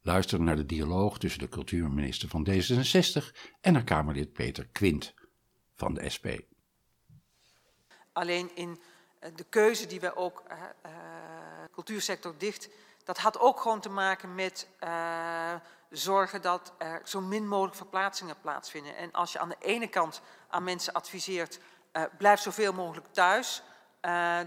Luister 0.04 0.42
naar 0.42 0.56
de 0.56 0.66
dialoog 0.66 1.18
tussen 1.18 1.40
de 1.40 1.50
cultuurminister 1.50 2.30
van 2.30 2.48
D66 2.50 3.38
en 3.62 3.74
haar 3.74 3.84
Kamerlid 3.84 4.34
Peter 4.34 4.68
Quint 4.68 5.14
van 5.76 5.94
de 5.94 6.10
SP. 6.16 6.28
Alleen 8.14 8.56
in 8.56 8.82
eh, 9.20 9.32
de 9.36 9.44
keuze 9.44 9.88
die 9.88 10.00
wij 10.00 10.16
ook, 10.16 10.44
uh, 10.52 10.92
cultuursector 11.72 12.38
dicht, 12.38 12.70
Dat 13.04 13.18
had 13.18 13.40
ook 13.40 13.60
gewoon 13.60 13.82
te 13.82 13.90
maken 13.90 14.36
met 14.36 14.68
zorgen 15.90 16.42
dat 16.42 16.74
er 16.78 17.02
zo 17.06 17.22
min 17.22 17.48
mogelijk 17.48 17.76
verplaatsingen 17.76 18.40
plaatsvinden. 18.42 18.96
En 18.96 19.12
als 19.12 19.32
je 19.32 19.40
aan 19.40 19.50
de 19.50 19.56
ene 19.60 19.88
kant 19.88 20.22
aan 20.48 20.64
mensen 20.64 20.94
adviseert, 20.94 21.60
blijf 22.18 22.40
zoveel 22.40 22.74
mogelijk 22.74 23.08
thuis, 23.08 23.64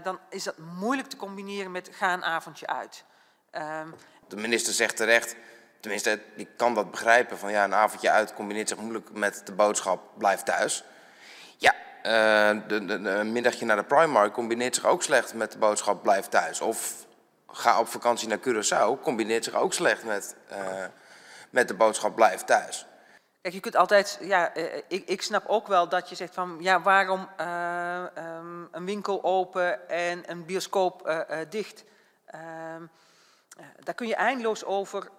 dan 0.03 0.19
is 0.29 0.43
dat 0.43 0.57
moeilijk 0.57 1.07
te 1.07 1.17
combineren 1.17 1.71
met 1.71 1.89
ga 1.91 2.13
een 2.13 2.23
avondje 2.23 2.67
uit. 2.67 3.05
De 4.27 4.35
minister 4.35 4.73
zegt 4.73 4.95
terecht, 4.95 5.35
tenminste, 5.79 6.19
ik 6.35 6.49
kan 6.57 6.73
dat 6.73 6.91
begrijpen, 6.91 7.37
van 7.37 7.51
ja, 7.51 7.63
een 7.63 7.73
avondje 7.73 8.09
uit 8.09 8.33
combineert 8.33 8.69
zich 8.69 8.77
moeilijk 8.77 9.11
met 9.11 9.41
de 9.45 9.51
boodschap 9.51 10.01
blijf 10.17 10.43
thuis. 10.43 10.83
Ja, 11.57 11.73
uh, 12.03 12.61
de, 12.67 12.85
de, 12.85 12.93
een 13.09 13.31
middagje 13.31 13.65
naar 13.65 13.75
de 13.75 13.83
Primark 13.83 14.33
combineert 14.33 14.75
zich 14.75 14.85
ook 14.85 15.03
slecht 15.03 15.33
met 15.33 15.51
de 15.51 15.57
boodschap 15.57 16.01
blijf 16.01 16.27
thuis. 16.27 16.61
Of 16.61 17.05
ga 17.47 17.79
op 17.79 17.87
vakantie 17.87 18.27
naar 18.27 18.39
Curaçao 18.39 19.01
combineert 19.01 19.43
zich 19.43 19.53
ook 19.53 19.73
slecht 19.73 20.03
met, 20.03 20.35
uh, 20.51 20.85
met 21.49 21.67
de 21.67 21.73
boodschap 21.73 22.15
blijf 22.15 22.43
thuis. 22.43 22.85
Kijk, 23.41 23.53
je 23.53 23.59
kunt 23.59 23.75
altijd, 23.75 24.17
ja, 24.21 24.57
uh, 24.57 24.63
ik, 24.87 25.07
ik 25.07 25.21
snap 25.21 25.43
ook 25.47 25.67
wel 25.67 25.89
dat 25.89 26.09
je 26.09 26.15
zegt 26.15 26.33
van, 26.33 26.57
ja, 26.59 26.81
waarom 26.81 27.29
um, 27.39 28.67
een 28.71 28.85
winkel 28.85 29.23
open 29.23 29.89
en 29.89 30.31
een 30.31 30.45
bioscoop 30.45 31.25
dicht? 31.49 31.83
Ehm, 33.55 33.67
daar 33.83 33.95
kun 33.95 34.07
je 34.07 34.15
eindeloos 34.15 34.65
over 34.65 35.11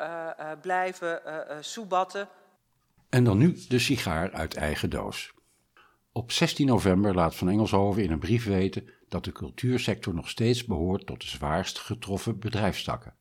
blijven 0.60 1.20
soebatten. 1.60 2.28
En 3.08 3.24
dan 3.24 3.38
nu 3.38 3.56
de 3.68 3.78
sigaar 3.78 4.32
uit 4.32 4.54
eigen 4.54 4.90
doos. 4.90 5.34
Op 6.12 6.32
16 6.32 6.66
november 6.66 7.14
laat 7.14 7.34
Van 7.34 7.48
Engelshoven 7.48 8.02
in 8.02 8.10
een 8.10 8.18
brief 8.18 8.44
weten 8.44 8.88
dat 9.08 9.24
de 9.24 9.32
cultuursector 9.32 10.14
nog 10.14 10.28
steeds 10.28 10.64
behoort 10.64 11.06
tot 11.06 11.20
de 11.20 11.26
zwaarst 11.26 11.78
getroffen 11.78 12.38
bedrijfstakken. 12.38 13.14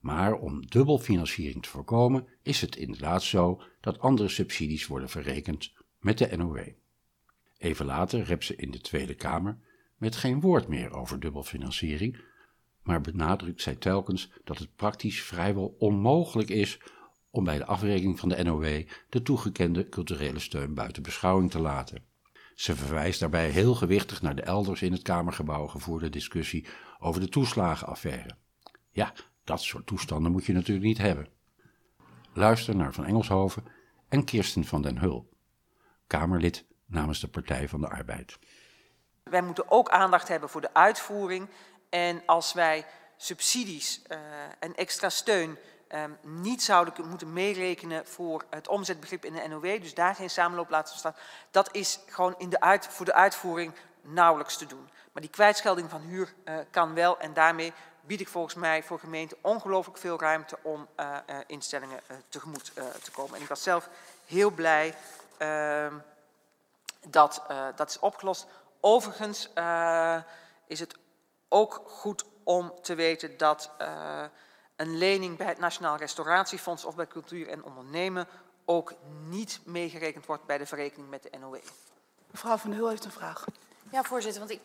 Maar 0.00 0.34
om 0.34 0.66
dubbelfinanciering 0.66 1.62
te 1.62 1.68
voorkomen 1.68 2.26
is 2.42 2.60
het 2.60 2.76
inderdaad 2.76 3.22
zo 3.22 3.62
dat 3.80 3.98
andere 3.98 4.28
subsidies 4.28 4.86
worden 4.86 5.08
verrekend 5.08 5.72
met 5.98 6.18
de 6.18 6.36
NOW. 6.36 6.68
Even 7.58 7.86
later 7.86 8.22
rept 8.22 8.44
ze 8.44 8.56
in 8.56 8.70
de 8.70 8.80
Tweede 8.80 9.14
Kamer 9.14 9.58
met 9.96 10.16
geen 10.16 10.40
woord 10.40 10.68
meer 10.68 10.92
over 10.92 11.20
dubbelfinanciering, 11.20 12.20
maar 12.82 13.00
benadrukt 13.00 13.62
zij 13.62 13.74
telkens 13.74 14.30
dat 14.44 14.58
het 14.58 14.76
praktisch 14.76 15.22
vrijwel 15.22 15.74
onmogelijk 15.78 16.48
is 16.48 16.80
om 17.30 17.44
bij 17.44 17.58
de 17.58 17.66
afrekening 17.66 18.18
van 18.18 18.28
de 18.28 18.42
NOW 18.42 18.86
de 19.08 19.22
toegekende 19.22 19.88
culturele 19.88 20.38
steun 20.38 20.74
buiten 20.74 21.02
beschouwing 21.02 21.50
te 21.50 21.60
laten. 21.60 22.04
Ze 22.54 22.76
verwijst 22.76 23.20
daarbij 23.20 23.48
heel 23.48 23.74
gewichtig 23.74 24.22
naar 24.22 24.34
de 24.34 24.42
elders 24.42 24.82
in 24.82 24.92
het 24.92 25.02
Kamergebouw 25.02 25.66
gevoerde 25.66 26.08
discussie 26.08 26.66
over 26.98 27.20
de 27.20 27.28
toeslagenaffaire. 27.28 28.36
Ja, 28.90 29.12
dat 29.44 29.60
soort 29.60 29.86
toestanden 29.86 30.32
moet 30.32 30.44
je 30.44 30.52
natuurlijk 30.52 30.86
niet 30.86 30.98
hebben. 30.98 31.28
Luister 32.32 32.76
naar 32.76 32.92
Van 32.92 33.04
Engelshoven 33.04 33.64
en 34.08 34.24
Kirsten 34.24 34.64
van 34.64 34.82
den 34.82 34.98
Hul, 34.98 35.28
Kamerlid 36.06 36.64
namens 36.86 37.20
de 37.20 37.28
Partij 37.28 37.68
van 37.68 37.80
de 37.80 37.88
Arbeid. 37.88 38.38
Wij 39.22 39.42
moeten 39.42 39.70
ook 39.70 39.88
aandacht 39.88 40.28
hebben 40.28 40.48
voor 40.48 40.60
de 40.60 40.74
uitvoering. 40.74 41.48
En 41.92 42.22
als 42.26 42.52
wij 42.52 42.86
subsidies 43.16 44.00
uh, 44.08 44.18
en 44.58 44.74
extra 44.74 45.08
steun 45.08 45.58
um, 45.94 46.18
niet 46.20 46.62
zouden 46.62 47.08
moeten 47.08 47.32
meerekenen 47.32 48.06
voor 48.06 48.44
het 48.50 48.68
omzetbegrip 48.68 49.24
in 49.24 49.32
de 49.32 49.48
NOW, 49.48 49.80
dus 49.80 49.94
daar 49.94 50.14
geen 50.14 50.30
samenloop 50.30 50.70
laten 50.70 50.96
staan, 50.96 51.14
dat 51.50 51.68
is 51.72 52.00
gewoon 52.06 52.34
in 52.38 52.48
de 52.48 52.60
uit, 52.60 52.86
voor 52.86 53.04
de 53.04 53.14
uitvoering 53.14 53.72
nauwelijks 54.00 54.56
te 54.56 54.66
doen. 54.66 54.88
Maar 55.12 55.22
die 55.22 55.30
kwijtschelding 55.30 55.90
van 55.90 56.00
huur 56.00 56.34
uh, 56.44 56.54
kan 56.70 56.94
wel 56.94 57.18
en 57.18 57.34
daarmee 57.34 57.72
bied 58.00 58.20
ik 58.20 58.28
volgens 58.28 58.54
mij 58.54 58.82
voor 58.82 58.98
gemeenten 58.98 59.36
ongelooflijk 59.40 59.98
veel 59.98 60.20
ruimte 60.20 60.58
om 60.62 60.88
uh, 61.00 61.16
uh, 61.30 61.36
instellingen 61.46 62.00
tegemoet 62.28 62.72
te 63.02 63.10
komen. 63.10 63.36
En 63.36 63.42
ik 63.42 63.48
was 63.48 63.62
zelf 63.62 63.88
heel 64.26 64.50
blij 64.50 64.94
ehm, 65.36 65.94
dat 67.06 67.42
dat 67.76 67.88
is 67.88 67.98
opgelost. 67.98 68.46
Overigens 68.80 69.50
is 70.66 70.80
het 70.80 70.96
ook 71.52 71.82
goed 71.84 72.24
om 72.42 72.72
te 72.82 72.94
weten 72.94 73.36
dat 73.36 73.70
een 74.76 74.98
lening 74.98 75.36
bij 75.36 75.46
het 75.46 75.58
Nationaal 75.58 75.96
Restauratiefonds 75.96 76.84
of 76.84 76.94
bij 76.94 77.06
Cultuur 77.06 77.48
en 77.48 77.64
Ondernemen 77.64 78.28
ook 78.64 78.92
niet 79.28 79.60
meegerekend 79.64 80.26
wordt 80.26 80.46
bij 80.46 80.58
de 80.58 80.66
verrekening 80.66 81.10
met 81.10 81.22
de 81.22 81.38
NOW. 81.38 81.56
Mevrouw 82.30 82.56
Van 82.56 82.72
Hul 82.72 82.88
heeft 82.88 83.04
een 83.04 83.10
vraag. 83.10 83.44
Ja, 83.90 84.02
voorzitter, 84.02 84.40
want 84.40 84.52
ik, 84.52 84.60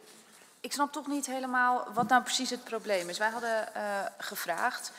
ik 0.60 0.74
snap 0.74 0.92
toch 0.92 1.08
niet 1.08 1.26
helemaal 1.26 1.88
wat 1.94 2.08
nou 2.08 2.24
precies 2.24 2.50
het 2.50 2.64
probleem 2.64 3.10
is. 3.10 3.18
Wij 3.18 3.30
hadden 3.30 3.70
uh, 3.76 4.06
gevraagd 4.18 4.92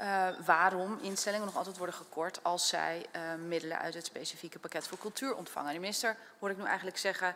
uh, 0.00 0.26
waarom 0.44 0.98
instellingen 1.00 1.46
nog 1.46 1.56
altijd 1.56 1.76
worden 1.76 1.94
gekort 1.94 2.40
als 2.42 2.68
zij 2.68 3.06
uh, 3.16 3.20
middelen 3.46 3.78
uit 3.78 3.94
het 3.94 4.06
specifieke 4.06 4.58
pakket 4.58 4.86
voor 4.86 4.98
cultuur 4.98 5.34
ontvangen. 5.34 5.72
De 5.72 5.80
minister 5.80 6.16
hoor 6.38 6.50
ik 6.50 6.58
nu 6.58 6.64
eigenlijk 6.64 6.98
zeggen, 6.98 7.34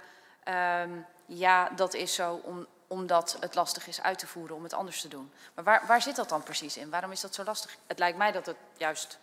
um, 0.82 1.06
ja, 1.26 1.68
dat 1.68 1.94
is 1.94 2.14
zo 2.14 2.40
om, 2.44 2.66
omdat 2.92 3.36
het 3.40 3.54
lastig 3.54 3.86
is 3.86 4.00
uit 4.00 4.18
te 4.18 4.26
voeren 4.26 4.56
om 4.56 4.62
het 4.62 4.72
anders 4.72 5.00
te 5.00 5.08
doen. 5.08 5.32
Maar 5.54 5.64
waar, 5.64 5.86
waar 5.86 6.02
zit 6.02 6.16
dat 6.16 6.28
dan 6.28 6.42
precies 6.42 6.76
in? 6.76 6.90
Waarom 6.90 7.12
is 7.12 7.20
dat 7.20 7.34
zo 7.34 7.44
lastig? 7.44 7.76
Het 7.86 7.98
lijkt 7.98 8.18
mij 8.18 8.32
dat 8.32 8.46
het 8.46 8.56
juist 8.76 9.18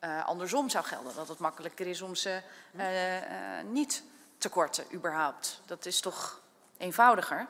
uh, 0.00 0.26
andersom 0.26 0.68
zou 0.68 0.84
gelden. 0.84 1.14
Dat 1.14 1.28
het 1.28 1.38
makkelijker 1.38 1.86
is 1.86 2.02
om 2.02 2.14
ze 2.14 2.42
uh, 2.72 3.16
uh, 3.16 3.22
niet 3.64 4.02
te 4.38 4.48
korten, 4.48 4.84
überhaupt. 4.92 5.60
Dat 5.66 5.86
is 5.86 6.00
toch 6.00 6.40
eenvoudiger? 6.76 7.46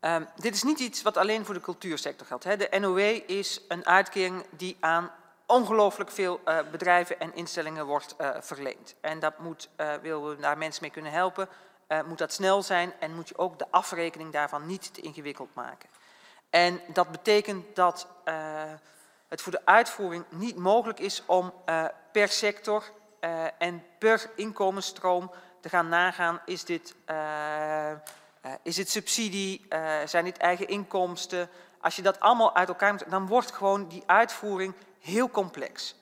Um, 0.00 0.28
dit 0.36 0.54
is 0.54 0.62
niet 0.62 0.78
iets 0.78 1.02
wat 1.02 1.16
alleen 1.16 1.44
voor 1.44 1.54
de 1.54 1.60
cultuursector 1.60 2.26
geldt. 2.26 2.44
Hè. 2.44 2.56
De 2.56 2.78
NOW 2.78 2.98
is 3.26 3.60
een 3.68 3.86
uitkering 3.86 4.46
die 4.50 4.76
aan 4.80 5.10
ongelooflijk 5.46 6.10
veel 6.10 6.40
uh, 6.44 6.58
bedrijven 6.70 7.20
en 7.20 7.34
instellingen 7.34 7.86
wordt 7.86 8.14
uh, 8.20 8.30
verleend. 8.40 8.94
En 9.00 9.20
dat 9.20 9.38
moet, 9.38 9.68
uh, 9.76 9.94
willen 9.94 10.28
we 10.28 10.36
daar 10.36 10.58
mensen 10.58 10.82
mee 10.82 10.90
kunnen 10.90 11.12
helpen, 11.12 11.48
uh, 11.88 12.02
moet 12.02 12.18
dat 12.18 12.32
snel 12.32 12.62
zijn 12.62 12.92
en 12.98 13.14
moet 13.14 13.28
je 13.28 13.38
ook 13.38 13.58
de 13.58 13.66
afrekening 13.70 14.32
daarvan 14.32 14.66
niet 14.66 14.94
te 14.94 15.00
ingewikkeld 15.00 15.54
maken. 15.54 15.88
En 16.50 16.80
dat 16.92 17.10
betekent 17.10 17.76
dat 17.76 18.06
uh, 18.24 18.34
het 19.28 19.42
voor 19.42 19.52
de 19.52 19.66
uitvoering 19.66 20.24
niet 20.28 20.56
mogelijk 20.56 21.00
is 21.00 21.22
om 21.26 21.52
uh, 21.66 21.84
per 22.12 22.28
sector 22.28 22.84
en 23.58 23.84
per 23.98 24.30
inkomensstroom 24.36 25.32
te 25.60 25.68
gaan 25.68 25.88
nagaan, 25.88 26.40
is 26.44 26.64
dit, 26.64 26.94
is 28.62 28.74
dit 28.74 28.90
subsidie, 28.90 29.66
zijn 30.04 30.24
dit 30.24 30.36
eigen 30.36 30.68
inkomsten. 30.68 31.48
Als 31.80 31.96
je 31.96 32.02
dat 32.02 32.20
allemaal 32.20 32.54
uit 32.54 32.68
elkaar 32.68 32.92
moet, 32.92 33.10
dan 33.10 33.26
wordt 33.26 33.52
gewoon 33.52 33.88
die 33.88 34.02
uitvoering 34.06 34.74
heel 35.00 35.30
complex. 35.30 35.96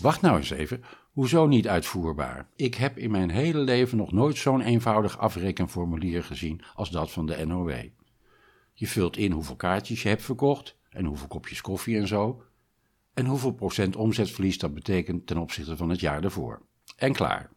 Wacht 0.00 0.20
nou 0.20 0.36
eens 0.36 0.50
even, 0.50 0.84
Hoezo 1.20 1.46
niet 1.46 1.68
uitvoerbaar? 1.68 2.48
Ik 2.56 2.74
heb 2.74 2.98
in 2.98 3.10
mijn 3.10 3.30
hele 3.30 3.58
leven 3.58 3.98
nog 3.98 4.12
nooit 4.12 4.36
zo'n 4.36 4.60
eenvoudig 4.60 5.18
afrekenformulier 5.18 6.24
gezien 6.24 6.62
als 6.74 6.90
dat 6.90 7.10
van 7.10 7.26
de 7.26 7.46
NOW. 7.46 7.84
Je 8.72 8.86
vult 8.86 9.16
in 9.16 9.32
hoeveel 9.32 9.56
kaartjes 9.56 10.02
je 10.02 10.08
hebt 10.08 10.22
verkocht 10.22 10.76
en 10.88 11.04
hoeveel 11.04 11.26
kopjes 11.28 11.60
koffie 11.60 11.96
en 11.96 12.06
zo. 12.06 12.42
En 13.14 13.26
hoeveel 13.26 13.52
procent 13.52 13.96
omzetverlies 13.96 14.58
dat 14.58 14.74
betekent 14.74 15.26
ten 15.26 15.38
opzichte 15.38 15.76
van 15.76 15.88
het 15.88 16.00
jaar 16.00 16.24
ervoor. 16.24 16.62
En 16.96 17.12
klaar. 17.12 17.50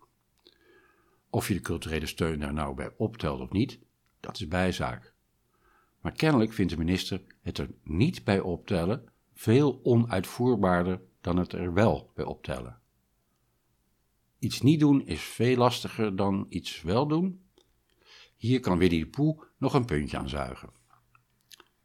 Of 1.30 1.48
je 1.48 1.54
de 1.54 1.62
culturele 1.62 2.06
steun 2.06 2.40
daar 2.40 2.54
nou 2.54 2.76
bij 2.76 2.92
optelt 2.98 3.42
of 3.42 3.52
niet, 3.52 3.80
dat 4.20 4.40
is 4.40 4.48
bijzaak. 4.48 5.14
Maar 6.02 6.12
kennelijk 6.12 6.54
vindt 6.54 6.72
de 6.72 6.78
minister 6.78 7.22
het 7.42 7.58
er 7.58 7.70
niet 7.84 8.24
bij 8.24 8.40
optellen 8.40 9.10
veel 9.34 9.80
onuitvoerbaarder 9.84 11.02
dan 11.22 11.38
het 11.38 11.54
er 11.54 11.74
wel 11.74 12.12
bij 12.16 12.26
optellen. 12.26 12.82
Iets 14.44 14.62
niet 14.62 14.80
doen 14.80 15.06
is 15.06 15.22
veel 15.22 15.56
lastiger 15.56 16.16
dan 16.16 16.46
iets 16.50 16.82
wel 16.82 17.08
doen. 17.08 17.42
Hier 18.36 18.60
kan 18.60 18.78
Winnie 18.78 19.00
de 19.00 19.10
Poe 19.10 19.48
nog 19.58 19.74
een 19.74 19.86
puntje 19.86 20.18
aan 20.18 20.30
zuigen. 20.30 20.70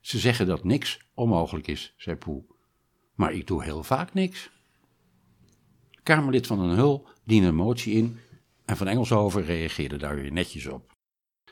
Ze 0.01 0.19
zeggen 0.19 0.47
dat 0.47 0.65
niks 0.65 1.01
onmogelijk 1.15 1.67
is, 1.67 1.95
zei 1.97 2.17
Poe. 2.17 2.45
Maar 3.15 3.33
ik 3.33 3.47
doe 3.47 3.63
heel 3.63 3.83
vaak 3.83 4.15
niks. 4.15 4.51
Kamerlid 6.03 6.47
van 6.47 6.59
den 6.59 6.77
Hul 6.77 7.09
diende 7.25 7.49
een 7.49 7.55
motie 7.55 7.95
in 7.95 8.19
en 8.65 8.77
Van 8.77 8.89
Engelshoven 8.89 9.45
reageerde 9.45 9.97
daar 9.97 10.15
weer 10.15 10.33
netjes 10.33 10.67
op. 10.67 10.97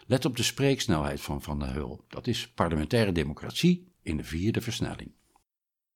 Let 0.07 0.25
op 0.25 0.37
de 0.37 0.43
spreeksnelheid 0.43 1.21
van 1.21 1.43
Van 1.43 1.59
den 1.59 1.73
Hul. 1.73 2.05
Dat 2.09 2.27
is 2.27 2.49
parlementaire 2.49 3.13
democratie 3.13 3.93
in 4.03 4.17
de 4.17 4.25
vierde 4.25 4.61
versnelling. 4.61 5.13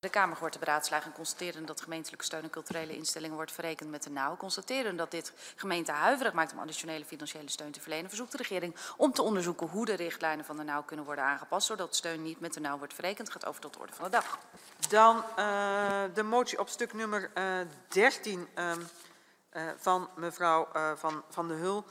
De 0.01 0.09
Kamer 0.09 0.39
hoort 0.39 0.53
te 0.53 0.59
beraadslagen 0.59 1.07
en 1.07 1.17
constateren 1.17 1.67
dat 1.67 1.81
gemeentelijke 1.81 2.25
steun 2.25 2.43
en 2.43 2.51
culturele 2.51 2.97
instellingen 2.97 3.37
wordt 3.37 3.53
verrekend 3.53 3.91
met 3.91 4.03
de 4.03 4.11
nauw. 4.11 4.37
Constateren 4.37 4.97
dat 4.97 5.11
dit 5.11 5.33
gemeente 5.57 5.93
huiverig 5.93 6.33
maakt 6.33 6.53
om 6.53 6.59
additionele 6.59 7.05
financiële 7.05 7.51
steun 7.51 7.73
te 7.73 7.81
verlenen. 7.81 8.09
Verzoekt 8.09 8.31
de 8.33 8.37
regering 8.37 8.77
om 8.97 9.13
te 9.13 9.23
onderzoeken 9.23 9.67
hoe 9.67 9.85
de 9.85 9.95
richtlijnen 9.95 10.45
van 10.45 10.57
de 10.57 10.63
nauw 10.63 10.83
kunnen 10.83 11.05
worden 11.05 11.25
aangepast. 11.25 11.67
Zodat 11.67 11.95
steun 11.95 12.23
niet 12.23 12.41
met 12.41 12.55
de 12.55 12.61
nauw 12.61 12.79
wordt 12.79 12.95
verrekend. 12.95 13.31
Gaat 13.31 13.47
over 13.47 13.61
tot 13.61 13.73
de 13.73 13.79
orde 13.79 13.93
van 13.93 14.05
de 14.05 14.11
dag. 14.11 14.39
Dan 14.89 15.17
uh, 15.17 16.03
de 16.15 16.23
motie 16.23 16.59
op 16.59 16.69
stuk 16.69 16.93
nummer 16.93 17.31
uh, 17.35 17.61
13 17.89 18.49
uh, 18.55 18.73
van 19.77 20.09
mevrouw 20.17 20.69
uh, 20.77 20.93
van, 20.97 21.23
van 21.29 21.49
de 21.49 21.55
Hul. 21.55 21.85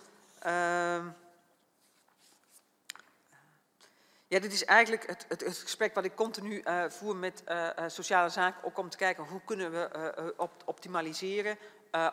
Ja, 4.29 4.39
dit 4.39 4.53
is 4.53 4.65
eigenlijk 4.65 5.07
het, 5.07 5.25
het, 5.27 5.57
gesprek 5.57 5.93
wat 5.93 6.05
ik 6.05 6.15
continu 6.15 6.61
uh, 6.65 6.83
voer 6.89 7.15
met 7.15 7.43
uh, 7.47 7.69
sociale 7.87 8.29
zaken, 8.29 8.63
ook 8.63 8.77
om 8.77 8.89
te 8.89 8.97
kijken 8.97 9.23
hoe 9.23 9.41
kunnen 9.45 9.71
we 9.71 9.89
uh, 9.95 10.25
op, 10.37 10.51
optimaliseren. 10.65 11.57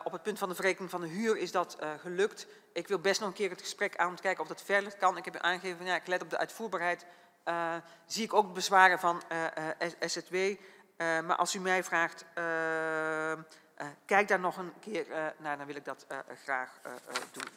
op 0.03 0.11
het 0.11 0.23
punt 0.23 0.39
van 0.39 0.49
de 0.49 0.55
verrekening 0.55 0.91
van 0.91 1.01
de 1.01 1.07
huur 1.07 1.37
is 1.37 1.51
dat 1.51 1.77
gelukt. 2.01 2.47
Ik 2.73 2.87
wil 2.87 2.99
best 2.99 3.19
nog 3.19 3.29
een 3.29 3.35
keer 3.35 3.49
het 3.49 3.61
gesprek 3.61 3.95
aan 3.97 4.07
om 4.07 4.15
te 4.15 4.21
kijken 4.21 4.41
of 4.41 4.47
dat 4.47 4.61
verder 4.61 4.97
kan. 4.97 5.17
Ik 5.17 5.25
heb 5.25 5.37
aangegeven, 5.37 5.85
ja, 5.85 5.95
ik 5.95 6.07
let 6.07 6.21
op 6.21 6.29
de 6.29 6.37
uitvoerbaarheid. 6.37 7.05
zie 8.05 8.23
ik 8.23 8.33
ook 8.33 8.53
bezwaren 8.53 8.99
van 8.99 9.21
SZW. 9.99 10.35
maar 10.97 11.35
als 11.35 11.55
u 11.55 11.59
mij 11.59 11.83
vraagt, 11.83 12.25
kijk 14.05 14.27
daar 14.27 14.39
nog 14.39 14.57
een 14.57 14.73
keer 14.79 15.05
naar, 15.39 15.57
dan 15.57 15.65
wil 15.65 15.75
ik 15.75 15.85
dat 15.85 16.05
graag 16.43 16.79
doen. 17.31 17.49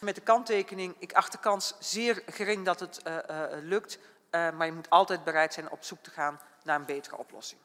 Met 0.00 0.14
de 0.14 0.20
kanttekening, 0.20 0.94
ik 0.98 1.12
acht 1.12 1.32
de 1.32 1.38
kans 1.38 1.74
zeer 1.78 2.22
gering 2.26 2.64
dat 2.64 2.80
het 2.80 3.00
uh, 3.06 3.16
uh, 3.30 3.42
lukt. 3.62 3.98
Uh, 3.98 4.02
maar 4.30 4.66
je 4.66 4.72
moet 4.72 4.90
altijd 4.90 5.24
bereid 5.24 5.54
zijn 5.54 5.70
op 5.70 5.84
zoek 5.84 6.02
te 6.02 6.10
gaan 6.10 6.40
naar 6.64 6.80
een 6.80 6.86
betere 6.86 7.16
oplossing. 7.16 7.60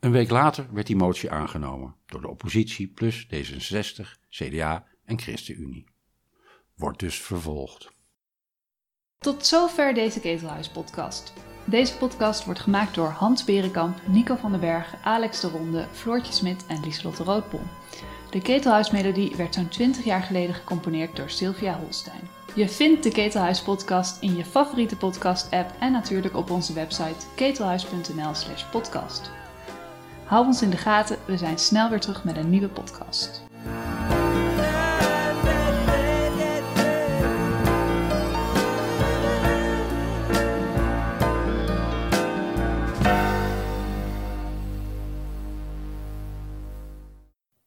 Een 0.00 0.12
week 0.12 0.30
later 0.30 0.66
werd 0.72 0.86
die 0.86 0.96
motie 0.96 1.30
aangenomen 1.30 1.96
door 2.06 2.20
de 2.20 2.28
oppositie 2.28 2.88
plus 2.88 3.26
D66, 3.26 4.28
CDA 4.28 4.86
en 5.04 5.18
ChristenUnie. 5.18 5.86
Wordt 6.74 6.98
dus 6.98 7.22
vervolgd. 7.22 7.90
Tot 9.18 9.46
zover 9.46 9.94
deze 9.94 10.20
Ketelhuis-podcast. 10.20 11.32
Deze 11.64 11.96
podcast 11.96 12.44
wordt 12.44 12.60
gemaakt 12.60 12.94
door 12.94 13.08
Hans 13.08 13.44
Berenkamp, 13.44 13.98
Nico 14.06 14.36
van 14.36 14.50
den 14.50 14.60
Berg, 14.60 14.94
Alex 15.02 15.40
de 15.40 15.48
Ronde, 15.48 15.86
Floortje 15.92 16.32
Smit 16.32 16.66
en 16.66 16.80
Lieselotte 16.80 17.24
Roodbol. 17.24 17.62
De 18.30 18.40
Ketelhuismelodie 18.40 19.36
werd 19.36 19.54
zo'n 19.54 19.68
20 19.68 20.04
jaar 20.04 20.22
geleden 20.22 20.54
gecomponeerd 20.54 21.16
door 21.16 21.30
Sylvia 21.30 21.78
Holstein. 21.78 22.28
Je 22.54 22.68
vindt 22.68 23.02
de 23.02 23.10
Ketelhuis 23.10 23.62
podcast 23.62 24.22
in 24.22 24.36
je 24.36 24.44
favoriete 24.44 24.96
podcast 24.96 25.52
app 25.52 25.70
en 25.78 25.92
natuurlijk 25.92 26.36
op 26.36 26.50
onze 26.50 26.72
website 26.72 27.26
ketelhuis.nl/podcast. 27.34 29.30
Hou 30.24 30.46
ons 30.46 30.62
in 30.62 30.70
de 30.70 30.76
gaten, 30.76 31.16
we 31.24 31.36
zijn 31.36 31.58
snel 31.58 31.88
weer 31.88 32.00
terug 32.00 32.24
met 32.24 32.36
een 32.36 32.50
nieuwe 32.50 32.68
podcast. 32.68 33.49